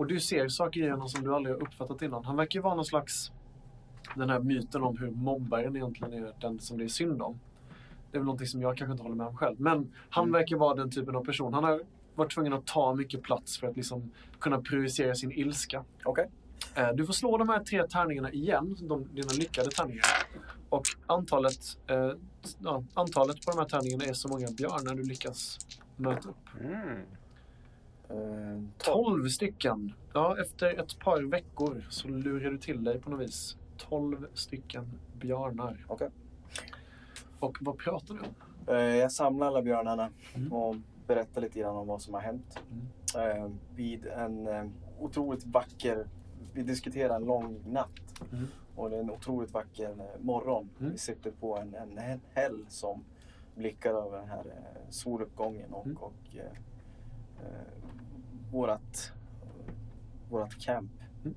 [0.00, 2.24] Och du ser saker i honom som du aldrig har uppfattat innan.
[2.24, 3.32] Han verkar ju vara någon slags...
[4.16, 7.40] Den här myten om hur mobbaren egentligen är den som det är synd om.
[8.10, 9.60] Det är väl någonting som jag kanske inte håller med om själv.
[9.60, 10.32] Men han Mm.
[10.32, 11.54] verkar vara den typen av person.
[11.54, 11.80] Han har
[12.14, 15.84] varit tvungen att ta mycket plats för att liksom kunna projicera sin ilska.
[16.04, 16.30] Okej.
[16.74, 20.04] Eh, Du får slå de här tre tärningarna igen, de, dina lyckade tärningar.
[20.68, 22.12] Och antalet, eh,
[22.58, 25.58] ja, antalet på de här tärningarna är så många björnar du lyckas
[25.96, 26.36] möta upp.
[26.60, 27.00] Mm.
[28.10, 29.92] Ehm, 12 stycken.
[30.14, 33.56] Ja, efter ett par veckor så lurar du till dig på något vis.
[33.76, 34.90] 12 stycken
[35.20, 35.84] björnar.
[35.88, 36.10] Okej.
[37.40, 38.74] Och vad pratar du om?
[38.76, 40.52] Eh, Jag samlar alla björnarna Mm.
[40.52, 42.58] och berättar lite grann om vad som har hänt.
[43.16, 44.64] Eh, Vid en eh,
[45.00, 46.06] otroligt vacker...
[46.52, 47.90] Vi diskuterar en lång natt.
[48.32, 48.46] Mm.
[48.76, 50.68] Och det är en otroligt vacker eh, morgon.
[50.80, 50.92] Mm.
[50.92, 53.04] Vi sitter på en, en, en häll som
[53.54, 55.96] blickar över den här eh, soluppgången och, Mm.
[55.96, 56.40] och eh,
[57.46, 57.79] eh,
[58.50, 59.12] vårat,
[60.30, 60.90] vårat camp.
[61.24, 61.34] Mm.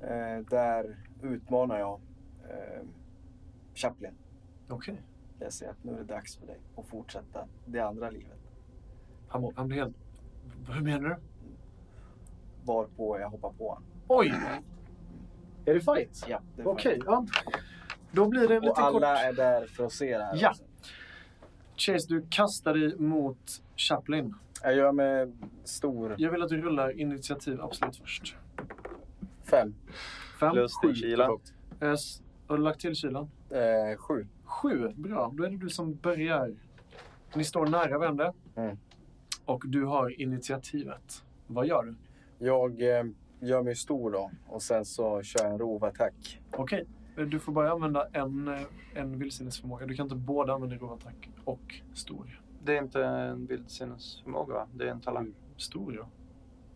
[0.00, 2.00] Eh, där utmanar jag
[2.48, 2.82] eh,
[3.74, 4.12] Chaplin.
[4.68, 5.02] Okej.
[5.38, 8.38] Jag säger att nu är det dags för dig att fortsätta det andra livet.
[9.28, 9.96] Han, han blir helt...
[10.68, 11.16] Hur menar du?
[12.64, 13.84] Varpå jag hoppar på honom.
[14.08, 14.34] Oj!
[15.64, 16.24] Är det fight?
[16.28, 17.02] Ja, det är Okej, fine.
[17.06, 17.26] ja.
[18.12, 19.02] Då blir det en Och liten kort...
[19.02, 20.38] alla är där för att se det här.
[20.40, 20.50] Ja.
[20.50, 20.64] också.
[21.76, 24.34] Chase, du kastar dig mot Chaplin.
[24.62, 25.32] Jag gör med
[25.64, 28.36] stor Jag vill att du rullar initiativ absolut först.
[29.44, 29.74] fem.
[30.40, 30.52] Fem.
[30.52, 31.38] Plus din kila.
[31.80, 33.30] Eh, s- Har du lagt till kylan?
[33.50, 34.26] Eh, sju.
[34.44, 34.88] Sju.
[34.96, 35.30] Bra.
[35.34, 36.54] Då är det du som börjar.
[37.34, 38.32] Ni står nära varandra.
[38.56, 38.76] Mm.
[39.44, 41.24] Och du har initiativet.
[41.46, 41.94] Vad gör du?
[42.46, 43.04] Jag eh,
[43.40, 46.40] gör mig stor då och sen så kör jag en rovattack.
[46.56, 46.86] Okej.
[47.16, 48.60] Eh, Du får bara använda en, eh,
[48.94, 49.86] en vildsinnesförmåga.
[49.86, 52.39] Du kan inte både använda rovattack och stor.
[52.64, 54.66] Det är inte en vildsinnesförmåga va?
[54.74, 55.34] Det är en talang.
[55.56, 56.08] Stor, ja.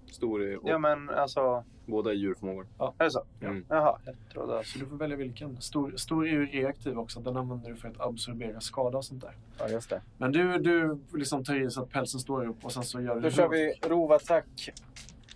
[0.06, 2.66] Stor och Ja men alltså, båda är djurförmågor.
[2.98, 3.24] är det så?
[3.40, 3.66] Mm.
[3.68, 4.64] Jaha, jag trodde...
[4.64, 5.60] Så du får välja vilken.
[5.60, 7.20] Stor, stor är ju reaktiv också.
[7.20, 9.36] Den använder du för att absorbera skada och sånt där.
[9.58, 10.02] Ja, just det.
[10.18, 13.14] Men du, du liksom tar i så att pälsen står upp och sen så gör
[13.14, 14.70] du Då kör vi rovattack.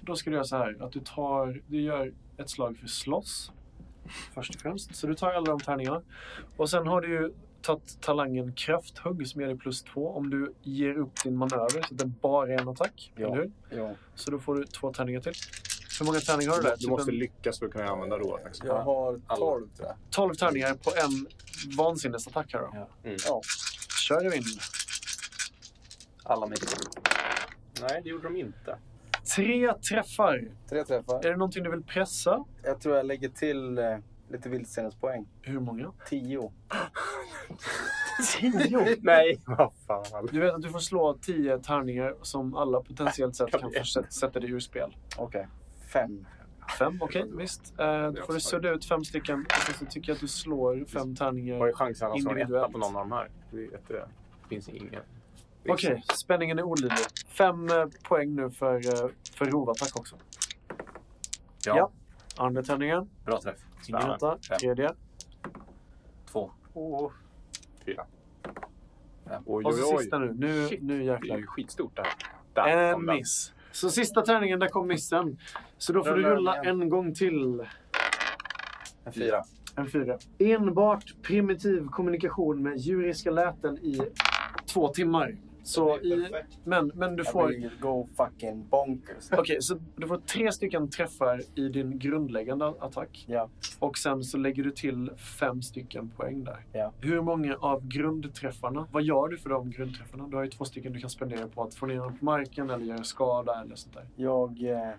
[0.01, 3.53] Då ska du göra så här att du tar, du gör ett slag för slåss.
[4.35, 4.95] Först och främst.
[4.97, 6.03] Så du tar alla de tärningarna.
[6.57, 7.33] Och sen har du ju
[7.63, 11.79] tagit talangen krafthugg som ger dig plus två om du ger upp din manöver så
[11.79, 13.13] att det bara är en attack.
[13.17, 13.27] Ja.
[13.27, 13.79] Eller hur?
[13.79, 13.95] Ja.
[14.15, 15.33] Så då får du två tärningar till.
[15.99, 16.77] Hur många tärningar har du där?
[16.79, 18.57] Du måste Typ lyckas för att kunna använda roattack.
[18.65, 19.47] Jag har Alla.
[19.47, 19.97] 12 tror jag.
[20.11, 21.27] 12 tärningar på en
[21.77, 22.71] vansinnesattack här då.
[22.75, 22.89] Ja.
[23.05, 23.17] Mm.
[23.27, 23.41] Ja.
[24.09, 24.43] Kör du in.
[26.23, 26.79] Alla missar.
[27.81, 28.79] Nej, det gjorde de inte.
[29.37, 30.49] Tre träffar.
[30.69, 31.27] Tre träffar.
[31.27, 32.45] Är det någonting du vill pressa?
[32.63, 33.99] Jag tror jag lägger till eh,
[34.31, 35.29] lite vildsinnespoäng.
[35.43, 35.93] Hur många?
[36.09, 36.53] 10.
[38.41, 38.97] Tio!
[39.01, 40.29] Nej, vad fan.
[40.33, 43.73] Du vet att du får slå tio tärningar som alla potentiellt sett kan
[44.11, 44.97] sätta dig ur spel.
[45.17, 45.49] Okej.
[45.93, 46.27] Fem.
[46.79, 47.75] Fem, okej visst.
[47.81, 49.47] Eh, då får du sudda ut fem stycken.
[49.69, 51.73] Och så tycker jag att du slår fem Vad är tärningar.
[51.73, 52.73] chansen att slår en etta Individuellt.
[52.73, 53.31] på någon av de här?
[53.51, 54.09] Det, det
[54.49, 55.03] finns ingen.
[55.69, 56.99] Okej, spänningen är olidlig.
[57.29, 58.75] Fem eh, poäng nu för,
[59.05, 60.17] eh, för rovattack också.
[61.67, 61.91] Ja, Ja.
[62.37, 63.11] Andra tärningen.
[63.25, 63.57] bra träff.
[63.89, 64.39] Ingen etta.
[64.61, 64.93] Tredje.
[66.33, 66.51] Två.
[66.75, 67.11] Åh.
[67.93, 68.07] Fyra.
[69.47, 69.99] Oj, Och oj, så oj.
[70.03, 70.35] sista nu.
[70.39, 70.83] Nu, Shit.
[70.83, 71.39] nu Det är jäklar.
[71.39, 72.13] ju skitstort det här.
[72.55, 73.53] Där En miss.
[73.73, 75.39] Så sista tärningen, där kom missen.
[75.79, 77.67] Så då får du rulla en gång till.
[79.05, 79.43] En fyra.
[79.77, 80.19] En fyra.
[80.39, 84.01] Enbart primitiv kommunikation med djuriska läten i
[84.67, 85.37] två timmar.
[85.69, 86.31] Så i,
[86.65, 87.49] men, men du får...
[87.49, 89.33] blir go fucking bonkers.
[89.33, 93.25] Okej, så du får tre stycken träffar i din grundläggande attack.
[93.29, 93.49] Ja.
[93.79, 96.65] Och sen så lägger du till fem stycken poäng där.
[96.73, 96.93] Ja.
[97.01, 100.29] Hur många av grundträffarna, vad gör du för de grundträffarna?
[100.29, 102.71] Du har ju två stycken du kan spendera på att få ner dem på marken
[102.71, 104.07] eller göra skada eller sånt där.
[104.17, 104.63] Jag...
[104.63, 104.91] Eh,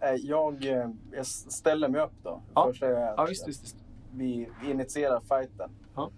[0.10, 2.42] eh, jag, eh, jag ställer mig upp då.
[2.54, 2.66] Ja.
[2.66, 3.64] Först är jag Ja, visst, visst.
[3.64, 3.76] visst.
[4.12, 5.70] vi initierar fighten.
[5.94, 6.10] Ja.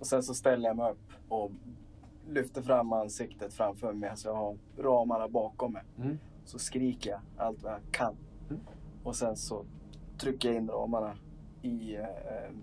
[0.00, 1.50] Och sen så ställer jag mig upp och
[2.28, 5.82] lyfter fram ansiktet framför mig så jag har ramarna bakom mig.
[5.98, 6.18] Mm.
[6.44, 8.16] Så skriker jag allt vad jag kan.
[8.50, 8.62] Mm.
[9.02, 9.64] Och sen så
[10.18, 11.14] trycker jag in ramarna
[11.62, 12.04] i eh,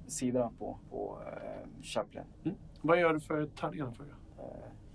[0.08, 2.24] sidorna på, på eh, Chaplin.
[2.82, 4.04] Vad gör du för tärningarna för?
[4.38, 4.46] Eh,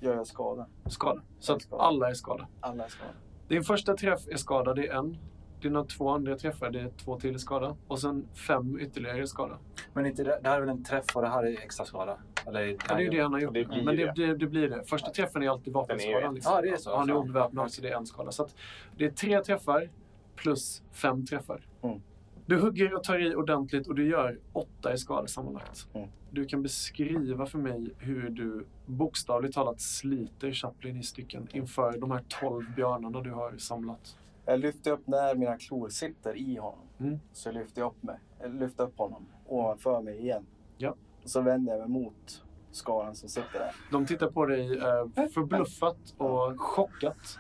[0.01, 0.67] gör jag skada?
[0.87, 1.23] Skada.
[1.39, 1.83] Så att Skada.
[1.83, 2.49] alla är skadade.
[2.61, 3.17] Alla är skadade.
[3.49, 5.19] Din första träff är skada, det är en.
[5.61, 7.77] Dina två andra träffar, det är två till skada.
[7.89, 9.59] Och sen fem ytterligare skada.
[9.95, 12.19] Men inte det, det här är väl en träff och det här är extra skada?
[12.47, 13.55] Eller, Ja, det är ju det han har gjort.
[13.55, 14.35] Det blir Men det, det.
[14.35, 14.85] det, blir det.
[14.85, 16.35] Första träffen är alltid vapenskadan.
[16.35, 16.53] Liksom.
[16.53, 16.97] Ja, det är så.
[16.97, 18.33] Han är obeväpnad, så det är en skada.
[18.33, 18.55] Så att
[18.97, 19.89] det är tre träffar
[20.37, 21.67] plus fem träffar.
[21.83, 22.01] Mm.
[22.47, 25.89] Du hugger och tar i ordentligt och du gör åtta i skada sammanlagt.
[25.95, 26.09] Mm.
[26.31, 32.11] Du kan beskriva för mig hur du bokstavligt talat sliter Chaplin i stycken inför de
[32.11, 34.17] här tolv björnarna du har samlat.
[34.45, 36.87] Jag lyfter upp när mina klor sitter i honom.
[37.01, 37.21] Mm.
[37.33, 40.47] Så lyfter jag upp, mig, lyfter upp honom ovanför mig igen.
[40.79, 40.95] Ja.
[41.25, 43.75] Och så vänder jag mig mot skaran som sitter där.
[43.91, 47.39] De tittar på dig eh, förbluffat och chockat.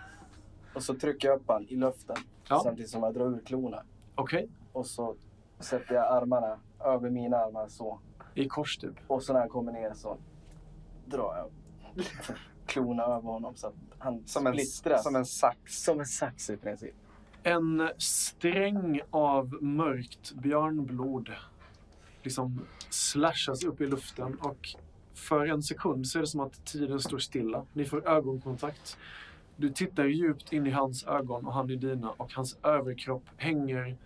[0.75, 2.17] Och så trycker jag upp han i luften
[2.49, 2.61] Ja.
[2.65, 3.83] samtidigt som jag drar ur klorna.
[4.15, 5.17] Okej, Och så
[5.61, 8.01] sätter jag armarna över mina armar så.
[8.35, 8.95] i kors typ.
[9.07, 10.17] Och så när han kommer ner så
[11.07, 11.51] drar jag
[12.67, 15.03] klorna över honom så att han Som en, splittras.
[15.03, 15.83] som en sax.
[15.85, 16.95] som en sax i princip.
[17.43, 21.31] En sträng av mörkt björnblod
[22.25, 24.69] liksom slashas upp i luften och
[25.15, 27.67] för en sekund så är det som att tiden står stilla.
[27.73, 28.99] Ni får ögonkontakt.
[29.57, 33.97] Du tittar djupt in i hans ögon och han i dina och hans överkropp hänger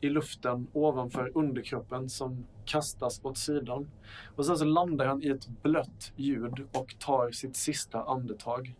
[0.00, 3.90] i luften ovanför underkroppen som kastas åt sidan.
[4.36, 8.74] Och sen så landar han i ett blött ljud och tar sitt sista andetag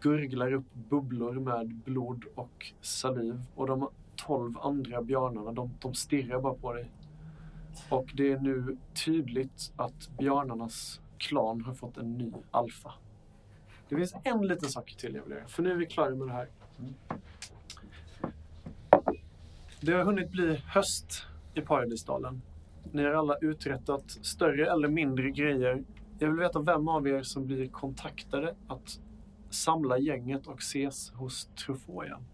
[0.00, 3.40] gurglar upp bubblor med blod och saliv.
[3.54, 6.90] Och de tolv andra björnarna, de, de stirrar bara på dig.
[7.88, 12.92] Och det är nu tydligt att björnarnas klan har fått en ny alfa.
[13.88, 16.28] Det finns en liten sak till jag vill göra, för nu är vi klara med
[16.28, 16.48] det här.
[19.80, 21.22] Det har hunnit bli höst
[21.54, 22.42] i Paradisdalen.
[22.92, 25.84] Ni har alla uträttat större eller mindre grejer.
[26.18, 29.00] Jag vill veta vem av er som blir kontaktade att
[29.50, 32.24] samla gänget och ses hos Truffaut igen.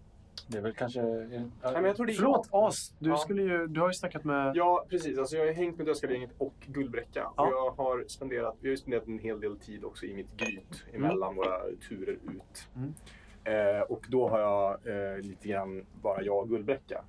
[0.51, 1.03] Det är väl kanske...
[1.03, 2.49] Nej, men jag tror det är Förlåt.
[2.53, 2.95] As!
[2.99, 3.17] Du, Ja.
[3.17, 4.57] skulle ju, du har ju snackat med...
[4.57, 5.19] Ja, precis.
[5.19, 7.33] Alltså, jag har hängt med Dödskallegänget och Guldbräcka.
[7.37, 7.47] Ja.
[7.47, 10.37] Och jag har spenderat, vi har ju spenderat en hel del tid också i mitt
[10.37, 12.69] gryt emellan våra turer ut.
[12.77, 12.95] Mm.
[13.45, 17.05] Eh, och då har jag eh, lite grann, bara jag och Guldbräcka,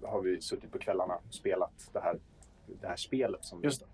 [0.00, 2.18] då har vi suttit på kvällarna och spelat det här,
[2.80, 3.86] det här spelet som Just vi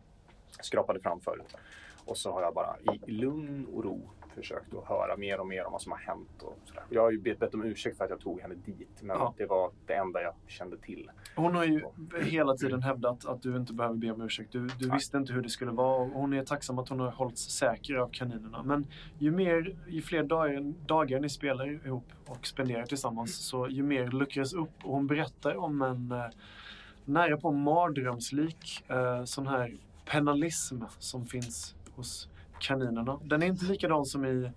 [0.63, 1.57] skrapade fram förut.
[2.05, 2.77] Och så har jag bara
[3.07, 4.11] i lugn och ro
[4.41, 6.43] försökt att höra mer och mer om vad som har hänt.
[6.43, 6.83] Och sådär.
[6.91, 9.35] Jag har ju bett om ursäkt för att jag tog henne dit, men Ja.
[9.37, 11.11] det var det enda jag kände till.
[11.37, 11.83] Hon har ju
[12.25, 14.53] hela tiden hävdat att du inte behöver be om ursäkt.
[14.53, 17.11] Du, du visste inte hur det skulle vara och hon är tacksam att hon har
[17.11, 18.63] hållits säker av kaninerna.
[18.63, 18.87] Men
[19.19, 24.07] ju, mer, ju fler dagar, dagar ni spelar ihop och spenderar tillsammans så ju mer
[24.07, 24.85] luckras upp.
[24.85, 26.25] Och hon berättar om en eh,
[27.05, 29.77] nära på mardrömslik eh, sån här
[30.07, 32.29] penalism som finns hos
[32.61, 33.21] kaninerna.
[33.25, 34.51] Den är inte likadan som i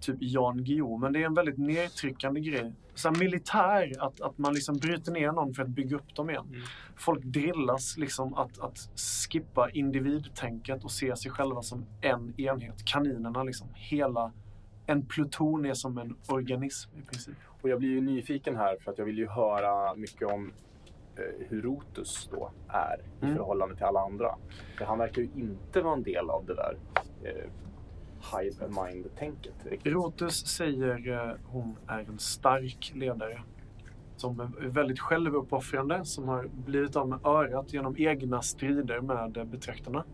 [0.00, 2.72] typ Jan Guillou, men det är en väldigt nedtryckande grej.
[2.94, 6.46] Så militär, att, att man liksom bryter ner någon för att bygga upp dem igen.
[6.48, 6.60] Mm.
[6.96, 8.78] Folk drillas liksom att, att
[9.30, 12.84] skippa individtänket och se sig själva som en enhet.
[12.84, 14.32] Kaninerna liksom, hela...
[14.88, 17.34] En pluton är som en organism i princip.
[17.62, 20.52] Och jag blir ju nyfiken här för att jag vill ju höra mycket om
[21.16, 23.36] eh, hur Rotus då är i Mm.
[23.36, 24.34] förhållande till alla andra.
[24.78, 26.76] För han verkar ju inte vara en del av det där
[27.22, 27.50] Eh,
[28.32, 29.54] hive mind-tänket.
[29.84, 33.42] Rotus säger eh, hon är en stark ledare.
[34.16, 39.44] Som är väldigt självuppoffrande, som har blivit av med örat genom egna strider med eh,
[39.44, 40.04] betraktarna.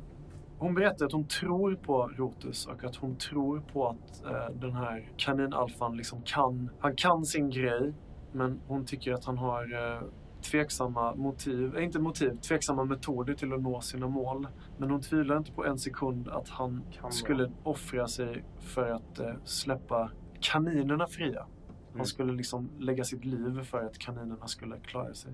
[0.59, 4.73] Hon berättar att hon tror på Rotus och att hon tror på att eh, den
[4.73, 7.95] här kaninalfan liksom kan, han kan sin grej.
[8.33, 10.03] Men hon tycker att han har eh,
[10.43, 14.47] tveksamma motiv, eh, inte motiv, tveksamma metoder till att nå sina mål.
[14.79, 19.19] Men hon tvivlar inte på en sekund att han Kan skulle offra sig för att
[19.19, 21.41] eh, släppa kaninerna fria.
[21.89, 22.07] Han Mm.
[22.07, 25.33] skulle liksom lägga sitt liv för att kaninerna skulle klara sig.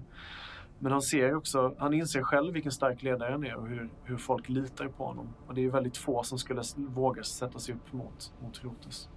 [0.79, 4.17] Men han ser också, han inser själv vilken stark ledare han är och hur, hur
[4.17, 5.29] folk litar på honom.
[5.47, 9.09] Och det är väldigt få som skulle våga sätta sig upp mot, mot Rotus.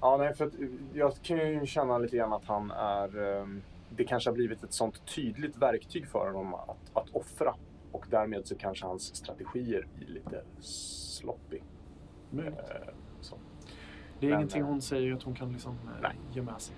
[0.00, 0.52] Ja, nej, för att
[0.92, 3.18] jag kan ju känna lite grann att han är...
[3.42, 3.62] ehm,
[3.96, 7.54] Det kanske har blivit ett sånt tydligt verktyg för honom att, att offra.
[7.92, 11.58] Och därmed så kanske hans strategier blir lite sloppy.
[13.20, 13.36] Så.
[14.20, 16.12] Det är Men, ingenting eh, hon säger att hon kan liksom eh, nej.
[16.32, 16.74] ge med sig.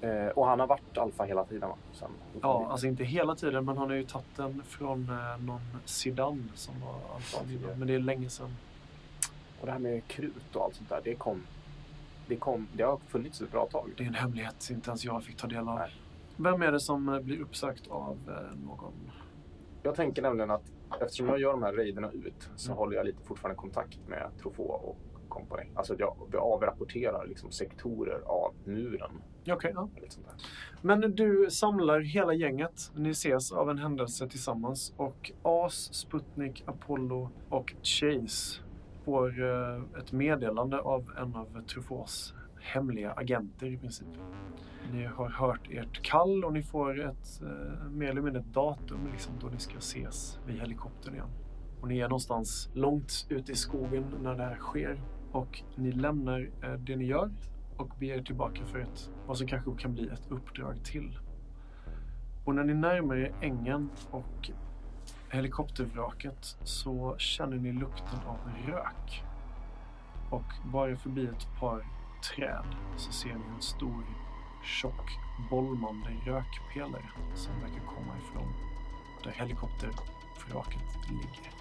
[0.00, 1.76] Eh, och han har varit alfa hela tiden va?
[1.92, 2.10] Sen,
[2.42, 6.42] Ja, alltså inte hela tiden, men han har ju tagit den från eh, någon Zidane
[6.54, 7.38] som var alfa.
[7.76, 8.56] Men det är länge sedan.
[9.60, 11.42] Och det här med krut och allt sånt där, det kom...
[12.26, 13.90] Det, kom, det har funnits ett bra tag.
[13.96, 15.78] Det är en hemlighet inte ens jag fick ta del av.
[15.78, 15.90] Nej.
[16.42, 18.92] Vem är det som eh, blir uppsökt av eh, någon?
[19.82, 22.78] Jag tänker nämligen att eftersom jag gör de här raiderna ut så Mm.
[22.78, 24.96] håller jag lite fortfarande kontakt med Truffaut och
[25.28, 25.62] company.
[25.74, 29.10] Alltså jag, jag avrapporterar liksom sektorer av muren.
[29.50, 29.88] Okej, ja.
[30.08, 30.34] sånt där.
[30.80, 32.90] Men du samlar hela gänget.
[32.94, 34.94] Ni ses av en händelse tillsammans.
[34.96, 38.60] Och As, Sputnik, Apollo och Chase
[39.04, 44.08] får eh, ett meddelande av en av Truffauts hemliga agenter i princip.
[44.92, 49.08] Ni har hört ert kall och ni får ett eh, mer eller mindre ett datum
[49.12, 51.30] liksom, då ni ska ses vid helikoptern igen.
[51.80, 55.02] Och ni är någonstans långt ute i skogen när det här sker.
[55.32, 57.30] Och ni lämnar eh, det ni gör
[57.76, 61.18] och beger er tillbaka för ett, vad som kanske kan bli ett uppdrag till.
[62.44, 64.50] Och när ni närmar er ängen och
[65.28, 69.24] helikoptervraket så känner ni lukten av rök.
[70.30, 71.84] Och bara förbi ett par
[72.22, 74.04] träd så ser ni en stor,
[74.62, 75.18] tjock,
[75.50, 78.54] bolmande rökpelare som verkar komma ifrån
[79.24, 81.52] där helikoptervraket ligger.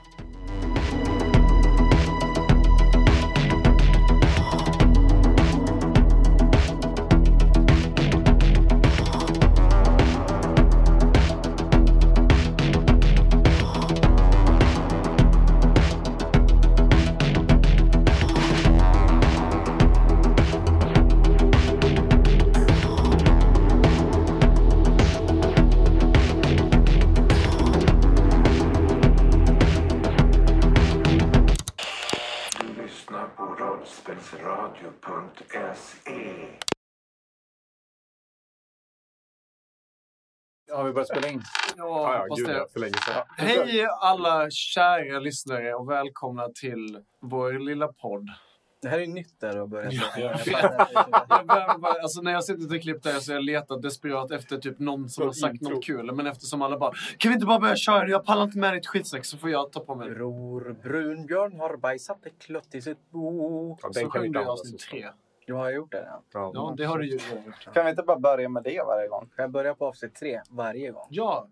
[40.91, 41.41] Vi börjat spela in?
[41.77, 42.53] Ja, ja, gud det.
[42.57, 43.23] ja, för länge sedan.
[43.37, 48.29] Hej alla kära lyssnare och välkomna till vår lilla podd.
[48.81, 53.03] Det här är nytt där att börja jag bara, alltså när jag suttit och klippt
[53.03, 55.69] det här så har jag letat desperat efter typ någon som har sagt intro.
[55.75, 56.11] något kul.
[56.15, 58.07] Men eftersom alla bara Kan vi inte bara börja köra?
[58.09, 60.09] Jag pallar inte med ditt skitsnack så får jag ta på mig.
[60.09, 63.77] Bror Brunbjörn har bajsat ett klött i sitt bo.
[63.81, 64.89] Ja, Så kan vi sjöng inte du i använda avsnitt så.
[64.89, 65.09] tre.
[65.45, 66.07] Du har gjort det?
[66.09, 66.21] Ja.
[66.33, 66.51] Ja.
[66.53, 67.73] Ja, det har du ju gjort.
[67.73, 69.29] Kan vi inte bara börja med det varje gång?
[69.35, 71.07] Kan jag börja på avsnitt tre varje gång?
[71.09, 71.47] Ja,